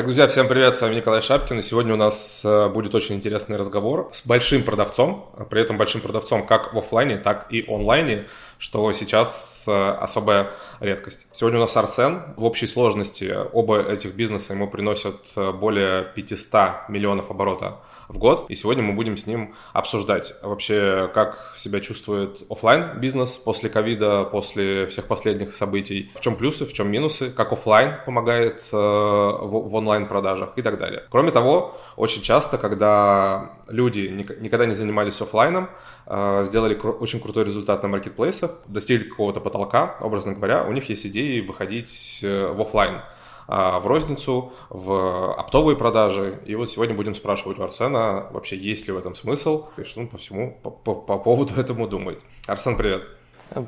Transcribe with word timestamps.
Так, 0.00 0.06
друзья, 0.06 0.28
всем 0.28 0.48
привет, 0.48 0.76
с 0.76 0.80
вами 0.80 0.94
Николай 0.94 1.20
Шапкин, 1.20 1.58
и 1.58 1.62
сегодня 1.62 1.92
у 1.92 1.96
нас 1.98 2.40
э, 2.42 2.68
будет 2.70 2.94
очень 2.94 3.16
интересный 3.16 3.58
разговор 3.58 4.08
с 4.12 4.24
большим 4.24 4.62
продавцом, 4.62 5.28
при 5.50 5.60
этом 5.60 5.76
большим 5.76 6.00
продавцом 6.00 6.46
как 6.46 6.72
в 6.72 6.78
офлайне, 6.78 7.18
так 7.18 7.52
и 7.52 7.66
онлайне, 7.68 8.26
что 8.56 8.90
сейчас 8.94 9.66
э, 9.68 9.72
особая 9.72 10.52
редкость. 10.80 11.26
Сегодня 11.32 11.58
у 11.58 11.62
нас 11.62 11.76
Арсен, 11.76 12.34
в 12.38 12.44
общей 12.44 12.66
сложности 12.66 13.36
оба 13.52 13.82
этих 13.82 14.14
бизнеса 14.14 14.54
ему 14.54 14.70
приносят 14.70 15.16
э, 15.36 15.52
более 15.52 16.04
500 16.04 16.88
миллионов 16.88 17.30
оборота 17.30 17.80
в 18.10 18.18
год. 18.18 18.46
И 18.48 18.54
сегодня 18.54 18.82
мы 18.82 18.92
будем 18.92 19.16
с 19.16 19.26
ним 19.26 19.54
обсуждать 19.72 20.34
вообще, 20.42 21.10
как 21.14 21.52
себя 21.56 21.80
чувствует 21.80 22.42
офлайн 22.50 22.98
бизнес 23.00 23.36
после 23.36 23.70
ковида, 23.70 24.24
после 24.24 24.86
всех 24.86 25.06
последних 25.06 25.56
событий, 25.56 26.10
в 26.14 26.20
чем 26.20 26.36
плюсы, 26.36 26.66
в 26.66 26.72
чем 26.72 26.90
минусы, 26.90 27.30
как 27.30 27.52
офлайн 27.52 27.94
помогает 28.04 28.68
э, 28.72 28.76
в, 28.76 29.68
в 29.68 29.74
онлайн-продажах 29.74 30.52
и 30.56 30.62
так 30.62 30.78
далее. 30.78 31.04
Кроме 31.10 31.30
того, 31.30 31.78
очень 31.96 32.22
часто, 32.22 32.58
когда 32.58 33.52
люди 33.68 34.00
никогда 34.40 34.66
не 34.66 34.74
занимались 34.74 35.20
офлайном, 35.20 35.70
э, 36.06 36.44
сделали 36.44 36.76
кру- 36.76 36.98
очень 36.98 37.20
крутой 37.20 37.44
результат 37.44 37.82
на 37.82 37.88
маркетплейсах, 37.88 38.50
достигли 38.66 39.08
какого-то 39.08 39.40
потолка, 39.40 39.96
образно 40.00 40.32
говоря, 40.32 40.64
у 40.64 40.72
них 40.72 40.88
есть 40.88 41.06
идеи 41.06 41.40
выходить 41.40 42.20
э, 42.22 42.52
в 42.52 42.60
офлайн. 42.60 43.02
А, 43.52 43.80
в 43.80 43.86
розницу, 43.88 44.52
в 44.68 45.32
оптовые 45.32 45.76
продажи. 45.76 46.38
И 46.46 46.54
вот 46.54 46.70
сегодня 46.70 46.94
будем 46.94 47.16
спрашивать 47.16 47.58
у 47.58 47.64
Арсена, 47.64 48.28
вообще 48.30 48.56
есть 48.56 48.86
ли 48.86 48.92
в 48.92 48.96
этом 48.96 49.16
смысл, 49.16 49.66
и 49.76 49.82
что 49.82 49.98
он 49.98 50.06
по 50.06 50.18
всему, 50.18 50.56
по, 50.62 50.70
по, 50.70 50.94
по 50.94 51.18
поводу 51.18 51.60
этому 51.60 51.88
думает. 51.88 52.20
Арсен, 52.46 52.76
привет. 52.76 53.02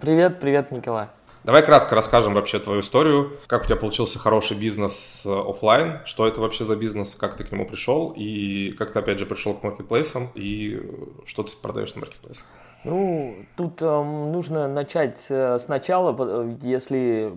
Привет, 0.01 0.39
привет, 0.39 0.71
Николай. 0.71 1.09
Давай 1.43 1.65
кратко 1.65 1.97
расскажем 1.97 2.35
вообще 2.35 2.61
твою 2.61 2.83
историю, 2.83 3.33
как 3.49 3.63
у 3.63 3.65
тебя 3.65 3.75
получился 3.75 4.21
хороший 4.21 4.57
бизнес 4.57 5.25
э, 5.27 5.29
офлайн, 5.29 5.99
что 6.05 6.29
это 6.29 6.41
вообще 6.41 6.65
за 6.65 6.77
бизнес, 6.77 7.17
как 7.17 7.37
ты 7.37 7.43
к 7.43 7.51
нему 7.51 7.67
пришел, 7.67 8.15
и 8.17 8.71
как 8.79 8.93
ты 8.93 9.01
опять 9.01 9.19
же 9.19 9.27
пришел 9.27 9.53
к 9.53 9.65
маркетплейсам, 9.65 10.31
и 10.37 10.81
что 11.27 11.43
ты 11.43 11.57
продаешь 11.61 11.93
на 11.97 12.03
маркетплейсах. 12.03 12.47
Ну, 12.85 13.37
тут 13.57 13.81
э, 13.81 13.85
нужно 13.87 14.67
начать 14.67 15.27
э, 15.31 15.59
сначала, 15.61 16.17
э, 16.19 16.57
если 16.63 17.33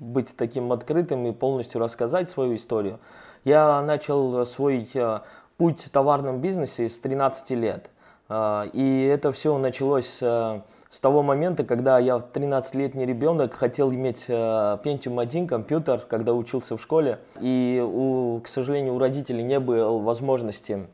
быть 0.00 0.34
таким 0.36 0.72
открытым 0.72 1.26
и 1.26 1.32
полностью 1.32 1.80
рассказать 1.80 2.30
свою 2.30 2.56
историю. 2.56 2.98
Я 3.44 3.80
начал 3.80 4.44
свой 4.46 4.88
э, 4.92 5.20
путь 5.56 5.82
в 5.82 5.90
товарном 5.90 6.40
бизнесе 6.40 6.88
с 6.88 6.98
13 6.98 7.50
лет. 7.50 7.90
Э, 8.28 8.64
и 8.72 9.04
это 9.04 9.30
все 9.30 9.56
началось 9.56 10.18
э, 10.20 10.60
с 10.90 10.98
того 10.98 11.22
момента, 11.22 11.62
когда 11.62 12.00
я 12.00 12.16
13-летний 12.16 13.06
ребенок 13.06 13.54
хотел 13.54 13.92
иметь 13.92 14.24
э, 14.26 14.32
Pentium 14.32 15.22
1 15.22 15.46
компьютер, 15.46 16.00
когда 16.00 16.34
учился 16.34 16.76
в 16.76 16.82
школе. 16.82 17.20
И, 17.40 17.80
у, 17.80 18.40
к 18.40 18.48
сожалению, 18.48 18.94
у 18.94 18.98
родителей 18.98 19.44
не 19.44 19.60
было 19.60 19.96
возможности 19.96 20.88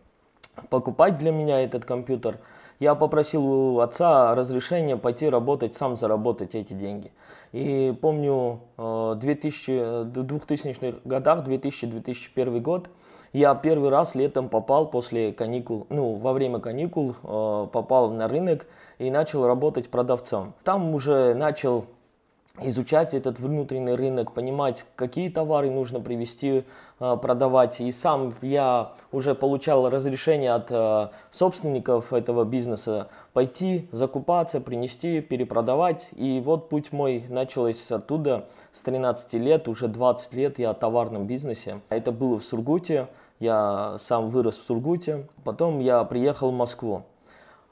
покупать 0.68 1.16
для 1.16 1.32
меня 1.32 1.62
этот 1.62 1.86
компьютер– 1.86 2.36
я 2.78 2.94
попросил 2.94 3.46
у 3.46 3.80
отца 3.80 4.34
разрешения 4.34 4.96
пойти 4.96 5.28
работать, 5.28 5.74
сам 5.74 5.96
заработать 5.96 6.54
эти 6.54 6.72
деньги. 6.72 7.12
И 7.52 7.96
помню, 8.00 8.60
в 8.76 9.18
2000-х 9.20 10.98
годах, 11.04 11.46
2000-2001 11.46 12.60
год, 12.60 12.88
я 13.32 13.54
первый 13.54 13.90
раз 13.90 14.14
летом 14.14 14.48
попал 14.48 14.88
после 14.88 15.32
каникул, 15.32 15.86
ну, 15.90 16.14
во 16.14 16.32
время 16.32 16.58
каникул 16.58 17.14
э, 17.22 17.66
попал 17.70 18.10
на 18.10 18.28
рынок 18.28 18.66
и 18.98 19.10
начал 19.10 19.46
работать 19.46 19.90
продавцом. 19.90 20.54
Там 20.64 20.94
уже 20.94 21.34
начал 21.34 21.84
изучать 22.62 23.14
этот 23.14 23.38
внутренний 23.38 23.92
рынок, 23.92 24.32
понимать, 24.32 24.84
какие 24.96 25.28
товары 25.28 25.70
нужно 25.70 26.00
привести, 26.00 26.64
э, 27.00 27.16
продавать. 27.20 27.80
И 27.80 27.90
сам 27.92 28.34
я 28.42 28.92
уже 29.12 29.34
получал 29.34 29.88
разрешение 29.90 30.52
от 30.52 30.70
э, 30.70 31.08
собственников 31.30 32.12
этого 32.12 32.44
бизнеса 32.44 33.08
пойти, 33.32 33.88
закупаться, 33.92 34.60
принести, 34.60 35.20
перепродавать. 35.20 36.08
И 36.12 36.40
вот 36.44 36.68
путь 36.68 36.92
мой 36.92 37.24
начался 37.28 37.96
оттуда 37.96 38.46
с 38.72 38.80
13 38.82 39.34
лет, 39.34 39.68
уже 39.68 39.88
20 39.88 40.34
лет 40.34 40.58
я 40.58 40.72
в 40.72 40.78
товарном 40.78 41.26
бизнесе. 41.26 41.80
Это 41.88 42.12
было 42.12 42.38
в 42.38 42.44
Сургуте, 42.44 43.08
я 43.38 43.96
сам 44.00 44.30
вырос 44.30 44.56
в 44.56 44.64
Сургуте. 44.64 45.26
Потом 45.44 45.80
я 45.80 46.02
приехал 46.04 46.50
в 46.50 46.54
Москву. 46.54 47.04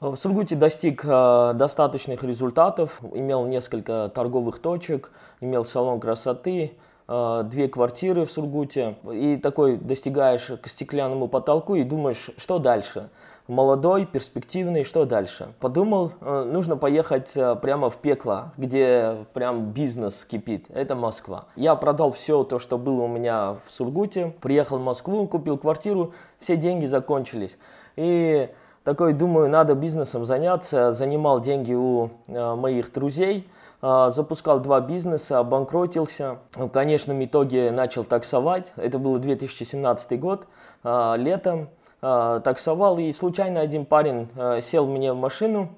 В 0.01 0.17
Сургуте 0.17 0.55
достиг 0.55 1.05
э, 1.05 1.53
достаточных 1.55 2.21
результатов, 2.21 2.99
имел 3.13 3.45
несколько 3.45 4.11
торговых 4.13 4.59
точек, 4.59 5.09
имел 5.39 5.63
салон 5.63 6.01
красоты, 6.01 6.73
э, 7.07 7.43
две 7.45 7.69
квартиры 7.69 8.25
в 8.25 8.31
Сургуте. 8.31 8.97
И 9.09 9.37
такой 9.37 9.77
достигаешь 9.77 10.51
к 10.61 10.67
стеклянному 10.67 11.29
потолку 11.29 11.75
и 11.75 11.83
думаешь, 11.83 12.29
что 12.35 12.59
дальше? 12.59 13.09
Молодой, 13.47 14.05
перспективный, 14.05 14.83
что 14.83 15.05
дальше? 15.05 15.53
Подумал, 15.61 16.11
э, 16.19 16.43
нужно 16.43 16.75
поехать 16.75 17.31
прямо 17.61 17.89
в 17.89 17.95
пекло, 17.95 18.51
где 18.57 19.25
прям 19.33 19.71
бизнес 19.71 20.25
кипит. 20.25 20.65
Это 20.67 20.95
Москва. 20.95 21.45
Я 21.55 21.73
продал 21.75 22.11
все 22.11 22.43
то, 22.43 22.59
что 22.59 22.77
было 22.77 23.03
у 23.03 23.07
меня 23.07 23.55
в 23.65 23.71
Сургуте, 23.71 24.33
приехал 24.41 24.77
в 24.77 24.83
Москву, 24.83 25.25
купил 25.25 25.57
квартиру, 25.57 26.11
все 26.41 26.57
деньги 26.57 26.85
закончились. 26.85 27.57
И 27.95 28.49
такой, 28.85 29.11
думаю, 29.11 29.49
надо 29.49 29.75
бизнесом 29.75 30.23
заняться. 30.23 30.93
Занимал 30.93 31.41
деньги 31.41 31.73
у 31.73 32.11
э, 32.27 32.55
моих 32.55 32.93
друзей, 32.93 33.49
э, 33.81 34.11
запускал 34.15 34.61
два 34.61 34.79
бизнеса, 34.79 35.39
обанкротился. 35.39 36.37
В 36.55 36.69
конечном 36.69 37.21
итоге 37.25 37.71
начал 37.71 38.05
таксовать. 38.05 38.71
Это 38.77 38.97
был 38.97 39.17
2017 39.17 40.17
год, 40.17 40.47
э, 40.85 41.15
летом. 41.17 41.67
Э, 42.07 42.39
таксовал, 42.43 42.99
и 42.99 43.11
случайно 43.13 43.61
один 43.61 43.83
парень 43.83 44.27
э, 44.35 44.61
сел 44.61 44.85
мне 44.85 45.11
в 45.11 45.15
машину, 45.15 45.69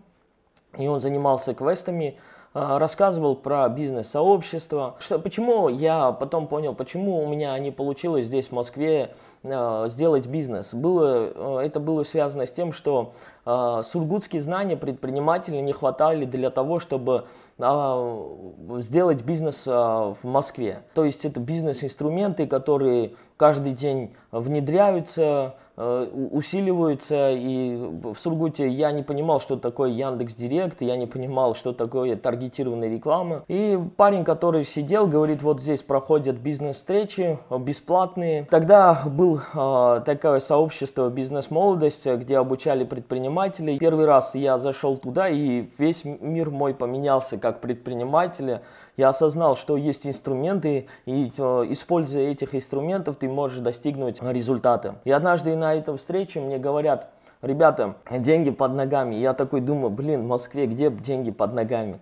и 0.78 0.86
он 0.86 1.00
занимался 1.00 1.54
квестами, 1.54 2.20
э, 2.54 2.78
рассказывал 2.78 3.38
про 3.38 3.70
бизнес-сообщество. 3.70 4.98
Что, 5.00 5.20
почему 5.20 5.70
я 5.70 6.12
потом 6.12 6.48
понял, 6.48 6.76
почему 6.76 7.24
у 7.24 7.30
меня 7.30 7.58
не 7.60 7.72
получилось 7.72 8.26
здесь, 8.26 8.50
в 8.50 8.52
Москве, 8.52 9.16
сделать 9.44 10.28
бизнес. 10.28 10.74
Было, 10.74 11.60
э, 11.62 11.66
это 11.66 11.80
было 11.80 12.04
связано 12.04 12.46
с 12.46 12.52
тем, 12.52 12.74
что 12.74 13.14
э, 13.46 13.82
сургутские 13.86 14.42
знания 14.42 14.78
предпринимателей 14.78 15.62
не 15.62 15.74
хватали 15.74 16.26
для 16.26 16.50
того, 16.50 16.80
чтобы 16.80 17.26
сделать 17.60 19.24
бизнес 19.24 19.66
в 19.66 20.18
Москве. 20.22 20.84
То 20.94 21.06
есть 21.06 21.26
это 21.26 21.40
бизнес-инструменты, 21.40 22.46
которые 22.46 23.16
каждый 23.36 23.72
день 23.72 24.14
внедряются, 24.32 25.56
Э, 25.58 25.67
усиливаются, 25.78 27.32
и 27.32 27.76
в 27.76 28.16
Сургуте 28.18 28.68
я 28.68 28.92
не 28.92 29.04
понимал, 29.04 29.40
что 29.40 29.58
такое 29.58 29.92
Яндекс 29.92 30.34
Директ, 30.36 30.82
я 30.82 30.98
не 30.98 31.06
понимал, 31.06 31.54
что 31.56 31.72
такое 31.72 32.16
таргетированная 32.16 32.90
реклама. 32.90 33.44
И 33.48 33.80
парень, 33.96 34.24
который 34.24 34.66
сидел, 34.66 35.08
говорит, 35.08 35.44
вот 35.44 35.62
здесь 35.62 35.84
проходят 35.84 36.38
бизнес-встречи 36.38 37.38
бесплатные. 37.60 38.48
Тогда 38.50 39.04
был 39.06 39.40
э, 39.54 40.02
такое 40.06 40.40
сообщество 40.40 41.10
«Бизнес-молодость», 41.10 42.08
где 42.08 42.38
обучали 42.38 42.84
предпринимателей. 42.84 43.78
Первый 43.78 44.06
раз 44.06 44.34
я 44.34 44.58
зашел 44.58 44.98
туда, 44.98 45.30
и 45.30 45.68
весь 45.78 46.04
мир 46.06 46.50
мой 46.50 46.74
поменялся 46.74 47.38
как 47.38 47.62
предпринимателя 47.62 48.64
я 48.98 49.10
осознал, 49.10 49.56
что 49.56 49.78
есть 49.78 50.08
инструменты, 50.08 50.88
и 51.06 51.32
э, 51.38 51.66
используя 51.70 52.32
этих 52.32 52.56
инструментов, 52.56 53.18
ты 53.18 53.30
можешь 53.30 53.60
достигнуть 53.60 54.22
результата. 54.22 54.96
И 55.06 55.12
однажды 55.12 55.56
на 55.56 55.76
этой 55.76 55.96
встрече 55.98 56.40
мне 56.40 56.58
говорят, 56.58 57.10
ребята, 57.44 57.96
деньги 58.10 58.50
под 58.50 58.74
ногами. 58.74 59.16
Я 59.16 59.34
такой 59.34 59.62
думаю, 59.62 59.92
блин, 59.92 60.24
в 60.24 60.28
Москве 60.28 60.66
где 60.66 60.90
деньги 60.90 61.30
под 61.30 61.54
ногами? 61.54 62.00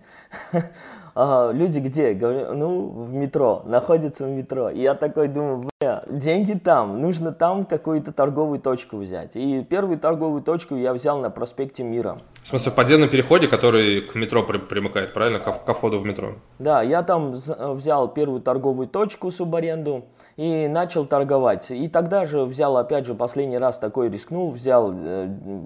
а, 1.14 1.50
люди 1.52 1.78
где? 1.80 2.14
Говорю, 2.14 2.54
ну, 2.54 2.88
в 2.88 3.14
метро, 3.14 3.62
находятся 3.66 4.24
в 4.24 4.30
метро. 4.30 4.70
И 4.70 4.80
я 4.80 4.94
такой 4.94 5.28
думаю, 5.28 5.68
деньги 6.08 6.52
там, 6.52 7.00
нужно 7.00 7.32
там 7.32 7.64
какую-то 7.64 8.12
торговую 8.12 8.60
точку 8.60 8.96
взять. 8.98 9.36
И 9.36 9.62
первую 9.62 9.98
торговую 9.98 10.42
точку 10.42 10.76
я 10.76 10.92
взял 10.92 11.18
на 11.18 11.30
проспекте 11.30 11.82
Мира. 11.82 12.20
В 12.42 12.48
смысле, 12.48 12.72
в 12.72 12.74
подземном 12.74 13.08
переходе, 13.08 13.48
который 13.48 14.02
к 14.02 14.14
метро 14.14 14.42
примыкает, 14.42 15.12
правильно? 15.12 15.40
Ко, 15.40 15.52
ко 15.52 15.74
входу 15.74 15.98
в 15.98 16.04
метро. 16.04 16.34
Да, 16.58 16.82
я 16.82 17.02
там 17.02 17.32
взял 17.32 18.08
первую 18.08 18.40
торговую 18.40 18.88
точку 18.88 19.30
субаренду 19.30 20.04
и 20.36 20.68
начал 20.68 21.06
торговать. 21.06 21.70
И 21.70 21.88
тогда 21.88 22.26
же 22.26 22.44
взял, 22.44 22.76
опять 22.76 23.06
же, 23.06 23.14
последний 23.14 23.58
раз 23.58 23.78
такой 23.78 24.10
рискнул, 24.10 24.50
взял 24.50 24.92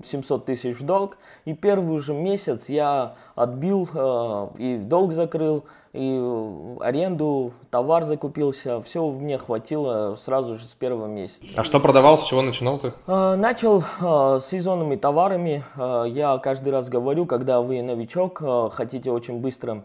700 0.04 0.42
э, 0.42 0.46
тысяч 0.46 0.78
в 0.78 0.84
долг, 0.84 1.18
и 1.44 1.54
первый 1.54 1.98
же 2.00 2.14
месяц 2.14 2.68
я 2.68 3.16
отбил 3.34 3.88
э, 3.92 4.48
и 4.58 4.76
долг 4.78 5.12
закрыл, 5.12 5.64
и 5.92 6.76
аренду, 6.80 7.52
товар 7.70 8.04
закупился, 8.04 8.80
все 8.82 9.08
мне 9.08 9.38
хватило 9.38 10.16
сразу 10.16 10.56
же 10.56 10.64
с 10.64 10.74
первого 10.74 11.06
месяца. 11.06 11.44
А 11.56 11.64
что 11.64 11.80
продавал, 11.80 12.18
с 12.18 12.24
чего 12.24 12.42
начинал 12.42 12.78
ты? 12.78 12.92
Э, 13.06 13.34
начал 13.36 13.82
с 13.82 14.46
сезонными 14.46 14.96
товарами. 14.96 15.64
Я 16.08 16.38
каждый 16.38 16.70
раз 16.70 16.88
говорю, 16.88 17.26
когда 17.26 17.60
вы 17.60 17.82
новичок, 17.82 18.42
хотите 18.72 19.10
очень 19.10 19.40
быстро 19.40 19.84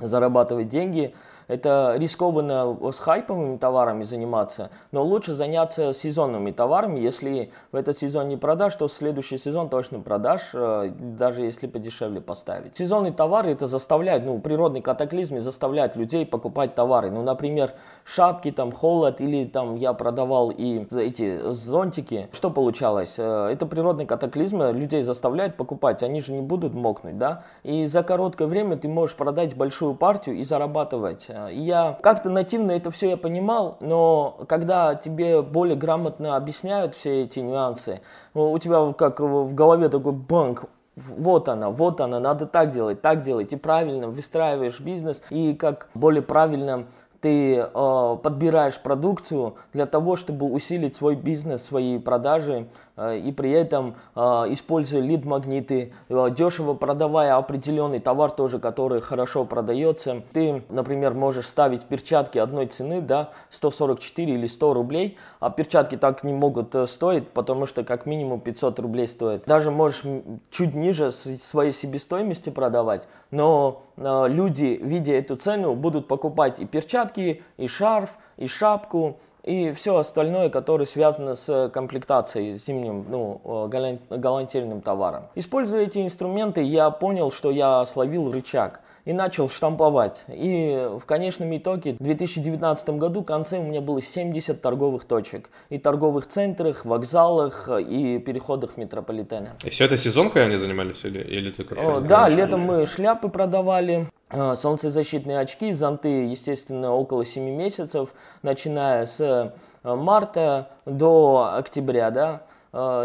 зарабатывать 0.00 0.68
деньги, 0.68 1.14
Это 1.48 1.94
рискованно 1.96 2.76
с 2.92 2.98
хайповыми 2.98 3.56
товарами 3.56 4.04
заниматься, 4.04 4.70
но 4.90 5.04
лучше 5.04 5.34
заняться 5.34 5.92
сезонными 5.92 6.50
товарами. 6.50 6.98
Если 6.98 7.50
в 7.72 7.76
этот 7.76 7.98
сезон 7.98 8.28
не 8.28 8.36
продашь, 8.36 8.74
то 8.74 8.88
в 8.88 8.92
следующий 8.92 9.38
сезон 9.38 9.68
точно 9.68 10.00
продашь, 10.00 10.50
э, 10.54 10.90
даже 10.98 11.42
если 11.42 11.66
подешевле 11.66 12.20
поставить. 12.20 12.76
Сезонные 12.76 13.12
товары 13.12 13.50
это 13.50 13.66
заставляет, 13.66 14.24
ну, 14.24 14.40
природный 14.40 14.80
катаклизм 14.80 15.38
заставляет 15.38 15.96
людей 15.96 16.26
покупать 16.26 16.74
товары. 16.74 17.10
Ну, 17.10 17.22
например, 17.22 17.72
шапки, 18.04 18.50
там, 18.50 18.72
холод 18.72 19.20
или 19.20 19.44
там 19.44 19.76
я 19.76 19.92
продавал 19.92 20.50
и 20.50 20.84
эти 20.96 21.52
зонтики. 21.52 22.28
Что 22.32 22.50
получалось? 22.50 23.14
Э, 23.18 23.50
это 23.52 23.66
природный 23.66 24.06
катаклизм 24.06 24.62
людей 24.72 25.02
заставляет 25.02 25.56
покупать, 25.56 26.02
они 26.02 26.20
же 26.20 26.32
не 26.32 26.40
будут 26.40 26.74
мокнуть, 26.74 27.18
да? 27.18 27.44
И 27.62 27.86
за 27.86 28.02
короткое 28.02 28.48
время 28.48 28.76
ты 28.76 28.88
можешь 28.88 29.14
продать 29.16 29.56
большую 29.56 29.94
партию 29.94 30.36
и 30.36 30.42
зарабатывать. 30.42 31.28
И 31.50 31.60
я 31.60 31.98
как-то 32.02 32.30
нативно 32.30 32.72
это 32.72 32.90
все 32.90 33.10
я 33.10 33.16
понимал, 33.16 33.76
но 33.80 34.44
когда 34.48 34.94
тебе 34.94 35.42
более 35.42 35.76
грамотно 35.76 36.36
объясняют 36.36 36.94
все 36.94 37.22
эти 37.22 37.40
нюансы, 37.40 38.00
у 38.34 38.58
тебя 38.58 38.92
как 38.92 39.20
в 39.20 39.54
голове 39.54 39.88
такой 39.88 40.12
банк, 40.12 40.64
вот 40.96 41.48
она, 41.48 41.70
вот 41.70 42.00
она, 42.00 42.20
надо 42.20 42.46
так 42.46 42.72
делать, 42.72 43.02
так 43.02 43.22
делать, 43.22 43.52
и 43.52 43.56
правильно 43.56 44.08
выстраиваешь 44.08 44.80
бизнес, 44.80 45.22
и 45.28 45.54
как 45.54 45.88
более 45.94 46.22
правильно 46.22 46.86
ты 47.20 47.56
э, 47.56 48.16
подбираешь 48.22 48.78
продукцию 48.78 49.56
для 49.72 49.86
того, 49.86 50.16
чтобы 50.16 50.46
усилить 50.46 50.96
свой 50.96 51.16
бизнес, 51.16 51.64
свои 51.64 51.98
продажи, 51.98 52.54
э, 52.54 52.66
и 52.96 53.32
при 53.32 53.50
этом, 53.50 53.96
э, 54.14 54.20
используя 54.48 55.02
лид-магниты, 55.02 55.92
э, 56.08 56.30
дешево 56.30 56.74
продавая 56.74 57.36
определенный 57.36 58.00
товар 58.00 58.30
тоже, 58.30 58.58
который 58.58 59.02
хорошо 59.02 59.44
продается, 59.44 60.22
ты, 60.32 60.62
например, 60.70 61.12
можешь 61.12 61.46
ставить 61.46 61.82
перчатки 61.82 62.38
одной 62.38 62.66
цены, 62.66 63.02
да, 63.02 63.32
144 63.50 64.32
или 64.32 64.46
100 64.46 64.72
рублей, 64.72 65.18
а 65.40 65.50
перчатки 65.50 65.96
так 65.96 66.24
не 66.24 66.32
могут 66.32 66.74
э, 66.74 66.86
стоить, 66.86 67.28
потому 67.28 67.66
что 67.66 67.84
как 67.84 68.06
минимум 68.06 68.40
500 68.40 68.78
рублей 68.78 69.08
стоит. 69.08 69.44
Даже 69.44 69.70
можешь 69.70 70.02
чуть 70.50 70.74
ниже 70.74 71.12
своей 71.12 71.72
себестоимости 71.72 72.48
продавать, 72.48 73.06
но 73.30 73.82
э, 73.98 74.24
люди, 74.28 74.80
видя 74.82 75.12
эту 75.12 75.36
цену, 75.36 75.74
будут 75.74 76.08
покупать 76.08 76.60
и 76.60 76.64
перчатки, 76.64 77.42
и 77.58 77.68
шарф, 77.68 78.16
и 78.38 78.46
шапку, 78.46 79.18
и 79.46 79.72
все 79.72 79.96
остальное, 79.96 80.50
которое 80.50 80.86
связано 80.86 81.36
с 81.36 81.70
комплектацией 81.72 82.54
зимним, 82.54 83.06
ну, 83.08 83.40
э, 83.44 83.98
галантерейным 84.10 84.80
товаром. 84.80 85.28
Используя 85.36 85.82
эти 85.82 86.00
инструменты, 86.04 86.62
я 86.62 86.90
понял, 86.90 87.30
что 87.30 87.52
я 87.52 87.84
словил 87.86 88.30
рычаг 88.32 88.80
и 89.06 89.12
начал 89.12 89.48
штамповать. 89.48 90.24
И 90.28 90.88
в 91.00 91.06
конечном 91.06 91.56
итоге 91.56 91.94
в 91.94 92.02
2019 92.02 92.90
году 92.90 93.22
в 93.22 93.24
конце 93.24 93.58
у 93.58 93.62
меня 93.62 93.80
было 93.80 94.02
70 94.02 94.60
торговых 94.60 95.04
точек. 95.04 95.48
И 95.70 95.78
торговых 95.78 96.26
центрах, 96.26 96.84
вокзалах 96.84 97.68
и 97.78 98.18
переходах 98.18 98.76
метрополитена. 98.76 99.56
И 99.64 99.70
все 99.70 99.84
это 99.84 99.96
сезонкой 99.96 100.44
они 100.44 100.56
занимались 100.56 101.04
или, 101.04 101.20
или 101.20 101.50
ты 101.52 101.64
как-то? 101.64 102.00
Да, 102.00 102.28
летом 102.28 102.60
мы 102.60 102.84
шляпы 102.86 103.28
продавали, 103.28 104.08
а, 104.28 104.56
солнцезащитные 104.56 105.38
очки, 105.38 105.72
зонты, 105.72 106.26
естественно, 106.26 106.92
около 106.92 107.24
7 107.24 107.44
месяцев, 107.44 108.08
начиная 108.42 109.06
с 109.06 109.20
э, 109.20 109.52
марта 109.84 110.70
до 110.84 111.54
октября, 111.54 112.10
да, 112.10 112.42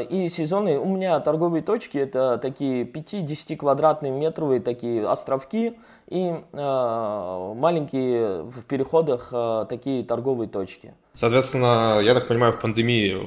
и 0.10 0.30
сезоны, 0.30 0.78
у 0.78 0.86
меня 0.86 1.20
торговые 1.22 1.62
точки, 1.62 1.98
это 1.98 2.38
такие 2.42 2.84
5-10 2.84 3.56
квадратные 3.56 4.12
метровые 4.12 4.60
такие 4.60 5.08
островки 5.08 5.78
и 6.12 6.34
э, 6.52 7.54
маленькие 7.56 8.44
в 8.44 8.64
переходах 8.66 9.30
э, 9.32 9.66
такие 9.70 10.04
торговые 10.04 10.50
точки. 10.50 10.94
Соответственно, 11.14 12.00
я 12.02 12.14
так 12.14 12.28
понимаю, 12.28 12.52
в 12.52 12.60
пандемии 12.60 13.18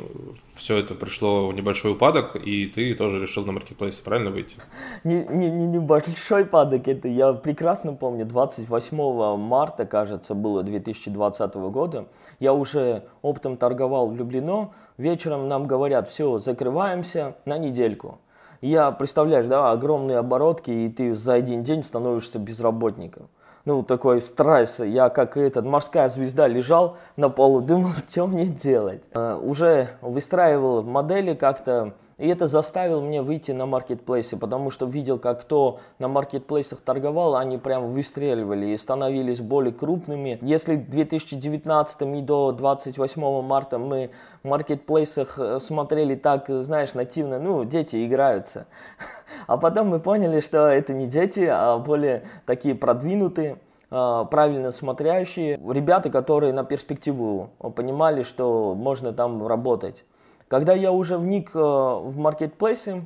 все 0.54 0.78
это 0.78 0.94
пришло 0.94 1.48
в 1.48 1.54
небольшой 1.54 1.92
упадок, 1.92 2.36
и 2.36 2.66
ты 2.66 2.94
тоже 2.94 3.18
решил 3.18 3.44
на 3.46 3.52
маркетплейсе, 3.52 4.02
правильно 4.02 4.30
выйти? 4.30 4.56
Не, 5.04 5.24
не, 5.24 5.50
не 5.50 5.66
небольшой 5.66 6.42
упадок, 6.42 6.88
это 6.88 7.08
я 7.08 7.32
прекрасно 7.32 7.94
помню, 7.94 8.26
28 8.26 9.36
марта, 9.36 9.86
кажется, 9.86 10.34
было 10.34 10.62
2020 10.62 11.54
года, 11.54 12.06
я 12.40 12.52
уже 12.52 13.04
оптом 13.22 13.56
торговал 13.56 14.08
в 14.08 14.16
Люблино, 14.16 14.70
вечером 14.98 15.48
нам 15.48 15.66
говорят, 15.66 16.08
все, 16.08 16.38
закрываемся 16.38 17.36
на 17.44 17.58
недельку. 17.58 18.18
Я, 18.60 18.90
представляешь, 18.92 19.46
да, 19.46 19.72
огромные 19.72 20.18
оборотки, 20.18 20.70
и 20.70 20.88
ты 20.88 21.14
за 21.14 21.34
один 21.34 21.62
день 21.64 21.82
становишься 21.82 22.38
безработником. 22.38 23.28
Ну, 23.64 23.82
такой 23.82 24.20
стресс. 24.20 24.80
Я, 24.80 25.08
как 25.08 25.36
этот, 25.36 25.64
морская 25.64 26.08
звезда, 26.08 26.48
лежал 26.48 26.96
на 27.16 27.30
полу, 27.30 27.60
думал, 27.60 27.90
что 28.08 28.26
мне 28.26 28.46
делать. 28.46 29.02
Uh, 29.12 29.38
уже 29.42 29.90
выстраивал 30.00 30.82
модели 30.82 31.34
как-то, 31.34 31.92
и 32.16 32.28
это 32.28 32.46
заставило 32.46 33.00
меня 33.00 33.22
выйти 33.22 33.50
на 33.50 33.66
маркетплейсы, 33.66 34.36
потому 34.36 34.70
что 34.70 34.86
видел, 34.86 35.18
как 35.18 35.42
кто 35.42 35.80
на 35.98 36.06
маркетплейсах 36.06 36.80
торговал, 36.80 37.34
они 37.34 37.58
прям 37.58 37.92
выстреливали 37.92 38.66
и 38.66 38.76
становились 38.76 39.40
более 39.40 39.72
крупными. 39.72 40.38
Если 40.40 40.76
в 40.76 40.88
2019 40.88 42.02
и 42.02 42.20
до 42.20 42.52
28 42.52 43.42
марта 43.42 43.78
мы 43.78 44.10
в 44.42 44.48
маркетплейсах 44.48 45.38
э, 45.38 45.58
смотрели 45.60 46.14
так, 46.14 46.46
знаешь, 46.48 46.94
нативно, 46.94 47.40
ну, 47.40 47.64
дети 47.64 48.06
играются. 48.06 48.66
А 49.46 49.56
потом 49.56 49.88
мы 49.88 50.00
поняли, 50.00 50.40
что 50.40 50.68
это 50.68 50.92
не 50.92 51.06
дети, 51.06 51.48
а 51.50 51.78
более 51.78 52.22
такие 52.46 52.74
продвинутые 52.74 53.58
э, 53.90 54.24
правильно 54.30 54.70
смотрящие 54.70 55.58
ребята, 55.68 56.10
которые 56.10 56.52
на 56.52 56.62
перспективу 56.62 57.50
понимали, 57.74 58.22
что 58.22 58.74
можно 58.76 59.12
там 59.12 59.44
работать. 59.46 60.04
Когда 60.48 60.74
я 60.74 60.92
уже 60.92 61.16
вник 61.16 61.50
э, 61.54 61.58
в 61.58 62.16
маркетплейсы, 62.16 63.04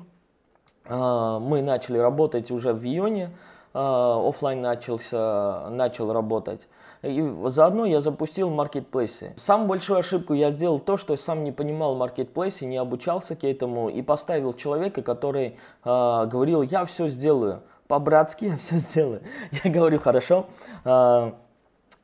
э, 0.84 1.38
мы 1.40 1.62
начали 1.62 1.98
работать 1.98 2.50
уже 2.50 2.72
в 2.72 2.84
июне, 2.84 3.30
э, 3.74 3.78
офлайн 3.78 4.60
начался, 4.60 5.68
начал 5.70 6.12
работать. 6.12 6.66
И 7.02 7.34
заодно 7.46 7.86
я 7.86 8.00
запустил 8.00 8.50
маркетплейсы. 8.50 9.32
Самую 9.36 9.68
большую 9.68 10.00
ошибку 10.00 10.34
я 10.34 10.50
сделал 10.50 10.80
то, 10.80 10.96
что 10.96 11.16
сам 11.16 11.44
не 11.44 11.52
понимал 11.52 11.94
маркетплейсы, 11.94 12.66
не 12.66 12.76
обучался 12.76 13.36
к 13.36 13.44
этому 13.44 13.88
и 13.88 14.02
поставил 14.02 14.52
человека, 14.52 15.02
который 15.02 15.46
э, 15.46 15.56
говорил, 15.84 16.62
я 16.62 16.84
все 16.84 17.08
сделаю, 17.08 17.62
по-братски 17.86 18.46
я 18.46 18.56
все 18.56 18.76
сделаю. 18.76 19.22
Я 19.64 19.70
говорю, 19.70 20.00
хорошо. 20.00 20.46
Э, 20.84 21.32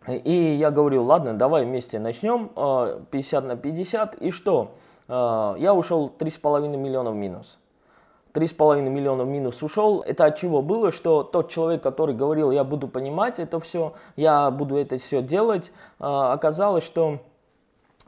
и 0.07 0.57
я 0.57 0.71
говорю, 0.71 1.03
ладно, 1.03 1.33
давай 1.33 1.65
вместе 1.65 1.99
начнем, 1.99 2.51
э, 2.55 3.01
50 3.11 3.45
на 3.45 3.57
50, 3.57 4.17
и 4.17 4.31
что? 4.31 4.73
А, 5.09 5.55
я 5.59 5.75
ушел 5.75 6.13
3,5 6.19 6.77
миллиона 6.77 7.11
в 7.11 7.15
минус. 7.15 7.59
3,5 8.33 8.81
миллиона 8.89 9.25
в 9.25 9.29
минус 9.29 9.63
ушел. 9.63 10.03
Это 10.03 10.27
от 10.27 10.37
чего 10.37 10.61
было, 10.61 10.91
что 10.91 11.23
тот 11.23 11.51
человек, 11.51 11.83
который 11.83 12.15
говорил, 12.15 12.51
я 12.51 12.65
буду 12.65 12.89
понимать 12.89 13.39
это 13.39 13.61
все, 13.61 13.95
я 14.17 14.51
буду 14.51 14.77
это 14.77 14.99
все 14.99 15.23
делать, 15.23 15.73
а, 15.99 16.33
оказалось, 16.33 16.85
что 16.85 17.21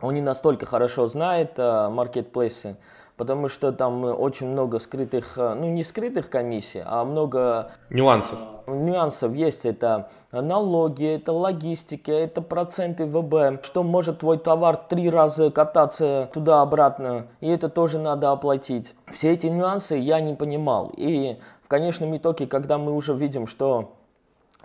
он 0.01 0.15
не 0.15 0.21
настолько 0.21 0.67
хорошо 0.67 1.07
знает 1.07 1.53
а, 1.59 1.91
маркетплейсы, 1.91 2.77
потому 3.17 3.49
что 3.49 3.73
там 3.73 4.05
очень 4.05 4.49
много 4.49 4.79
скрытых, 4.79 5.37
ну 5.37 5.71
не 5.71 5.85
скрытых 5.85 6.31
комиссий, 6.31 6.83
а 6.85 7.05
много 7.05 7.71
нюансов. 7.91 8.39
Нюансов 8.67 9.35
есть. 9.35 9.65
Это 9.67 10.11
налоги, 10.33 11.07
это 11.07 11.33
логистика, 11.33 12.13
это 12.13 12.43
проценты 12.43 13.07
ВБ, 13.07 13.65
что 13.65 13.83
может 13.83 14.21
твой 14.21 14.39
товар 14.39 14.77
три 14.77 15.09
раза 15.09 15.51
кататься 15.51 16.31
туда-обратно, 16.33 17.27
и 17.41 17.49
это 17.49 17.69
тоже 17.69 17.99
надо 17.99 18.33
оплатить. 18.33 18.95
Все 19.13 19.33
эти 19.33 19.47
нюансы 19.47 19.97
я 19.97 20.21
не 20.21 20.35
понимал. 20.35 20.93
И 20.97 21.39
в 21.63 21.69
конечном 21.69 22.17
итоге, 22.17 22.47
когда 22.47 22.79
мы 22.79 22.93
уже 22.93 23.15
видим, 23.15 23.47
что 23.47 23.95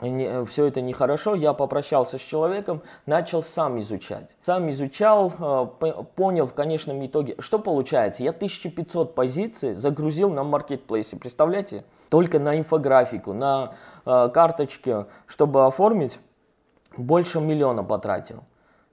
не, 0.10 0.46
все 0.46 0.66
это 0.66 0.82
нехорошо, 0.82 1.36
я 1.36 1.54
попрощался 1.54 2.18
с 2.18 2.22
человеком, 2.22 2.82
начал 3.06 3.44
сам 3.44 3.80
изучать. 3.82 4.30
Сам 4.42 4.70
изучал, 4.72 5.32
э, 5.40 6.04
понял 6.16 6.48
в 6.48 6.54
конечном 6.54 7.06
итоге, 7.06 7.36
что 7.40 7.60
получается. 7.60 8.24
Я 8.24 8.32
1500 8.32 9.14
позиций 9.14 9.76
загрузил 9.76 10.32
на 10.32 10.44
маркетплейсе, 10.44 11.18
представляете? 11.18 11.84
Только 12.10 12.40
на 12.40 12.58
инфографику, 12.58 13.34
на 13.34 13.76
э, 14.06 14.30
карточке, 14.34 15.06
чтобы 15.28 15.66
оформить, 15.66 16.20
больше 16.98 17.40
миллиона 17.40 17.84
потратил. 17.84 18.44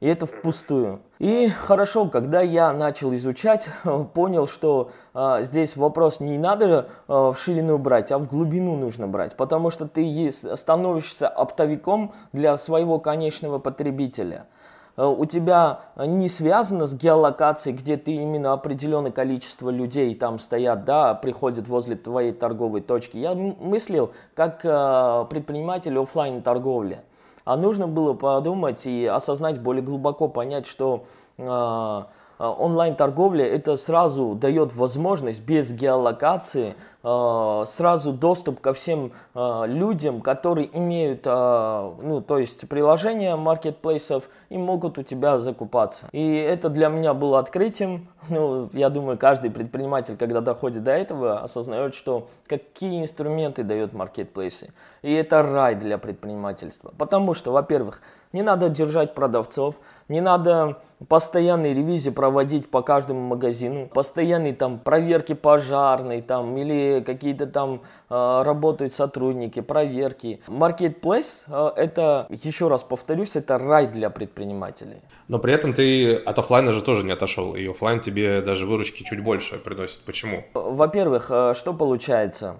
И 0.00 0.06
это 0.06 0.26
впустую. 0.26 1.00
И 1.18 1.48
хорошо, 1.48 2.08
когда 2.08 2.40
я 2.40 2.72
начал 2.72 3.12
изучать, 3.14 3.68
понял, 4.14 4.46
что 4.46 4.92
а, 5.12 5.42
здесь 5.42 5.76
вопрос 5.76 6.20
не 6.20 6.38
надо 6.38 6.88
а, 7.08 7.32
в 7.32 7.38
ширину 7.40 7.78
брать, 7.78 8.12
а 8.12 8.18
в 8.18 8.28
глубину 8.28 8.76
нужно 8.76 9.08
брать. 9.08 9.36
Потому 9.36 9.70
что 9.70 9.88
ты 9.88 10.30
становишься 10.30 11.26
оптовиком 11.26 12.12
для 12.32 12.56
своего 12.56 13.00
конечного 13.00 13.58
потребителя. 13.58 14.46
А, 14.94 15.08
у 15.08 15.24
тебя 15.26 15.80
не 15.96 16.28
связано 16.28 16.86
с 16.86 16.94
геолокацией, 16.94 17.76
где 17.76 17.96
ты 17.96 18.12
именно 18.12 18.52
определенное 18.52 19.10
количество 19.10 19.70
людей 19.70 20.14
там 20.14 20.38
стоят, 20.38 20.84
да, 20.84 21.14
приходят 21.14 21.66
возле 21.66 21.96
твоей 21.96 22.30
торговой 22.30 22.82
точки. 22.82 23.16
Я 23.16 23.34
мыслил 23.34 24.12
как 24.34 24.60
а, 24.64 25.24
предприниматель 25.24 25.98
офлайн 25.98 26.40
торговли. 26.42 27.00
А 27.48 27.56
нужно 27.56 27.88
было 27.88 28.12
подумать 28.12 28.84
и 28.84 29.06
осознать 29.06 29.58
более 29.58 29.82
глубоко, 29.82 30.28
понять, 30.28 30.66
что 30.66 31.04
э, 31.38 32.02
онлайн-торговля 32.38 33.46
это 33.46 33.78
сразу 33.78 34.34
дает 34.34 34.74
возможность 34.74 35.40
без 35.40 35.72
геолокации 35.72 36.74
сразу 37.02 38.12
доступ 38.12 38.60
ко 38.60 38.72
всем 38.72 39.12
э, 39.34 39.62
людям, 39.66 40.20
которые 40.20 40.68
имеют, 40.76 41.22
э, 41.24 41.92
ну, 42.02 42.20
то 42.20 42.38
есть 42.38 42.68
приложения 42.68 43.36
маркетплейсов 43.36 44.28
и 44.48 44.58
могут 44.58 44.98
у 44.98 45.02
тебя 45.04 45.38
закупаться. 45.38 46.08
И 46.10 46.34
это 46.34 46.68
для 46.68 46.88
меня 46.88 47.14
было 47.14 47.38
открытием. 47.38 48.08
Ну, 48.30 48.68
я 48.74 48.90
думаю, 48.90 49.16
каждый 49.16 49.50
предприниматель, 49.50 50.14
когда 50.18 50.42
доходит 50.42 50.84
до 50.84 50.90
этого, 50.90 51.38
осознает, 51.40 51.94
что 51.94 52.28
какие 52.46 53.00
инструменты 53.00 53.62
дают 53.62 53.94
маркетплейсы. 53.94 54.74
И 55.00 55.10
это 55.14 55.42
рай 55.42 55.76
для 55.76 55.96
предпринимательства. 55.96 56.92
Потому 56.98 57.32
что, 57.32 57.52
во-первых, 57.52 58.02
не 58.32 58.42
надо 58.42 58.68
держать 58.68 59.14
продавцов, 59.14 59.76
не 60.08 60.20
надо 60.20 60.76
постоянные 61.08 61.74
ревизии 61.74 62.10
проводить 62.10 62.70
по 62.70 62.82
каждому 62.82 63.20
магазину, 63.20 63.86
постоянные 63.86 64.52
там 64.52 64.78
проверки 64.78 65.32
пожарной 65.32 66.22
там 66.22 66.56
или 66.56 66.87
какие-то 67.04 67.46
там 67.46 67.82
э, 68.10 68.42
работают 68.44 68.92
сотрудники, 68.92 69.60
проверки. 69.60 70.40
Marketplace 70.46 71.42
э, 71.46 71.70
это, 71.76 72.26
еще 72.28 72.68
раз 72.68 72.82
повторюсь, 72.82 73.36
это 73.36 73.58
рай 73.58 73.86
для 73.86 74.10
предпринимателей. 74.10 75.00
Но 75.28 75.38
при 75.38 75.52
этом 75.52 75.72
ты 75.72 76.14
от 76.16 76.38
офлайна 76.38 76.72
же 76.72 76.82
тоже 76.82 77.04
не 77.04 77.12
отошел, 77.12 77.54
и 77.54 77.66
офлайн 77.68 78.00
тебе 78.00 78.42
даже 78.42 78.66
выручки 78.66 79.02
чуть 79.02 79.22
больше 79.22 79.58
приносит. 79.58 80.00
Почему? 80.00 80.44
Во-первых, 80.54 81.30
э, 81.30 81.54
что 81.56 81.72
получается? 81.72 82.56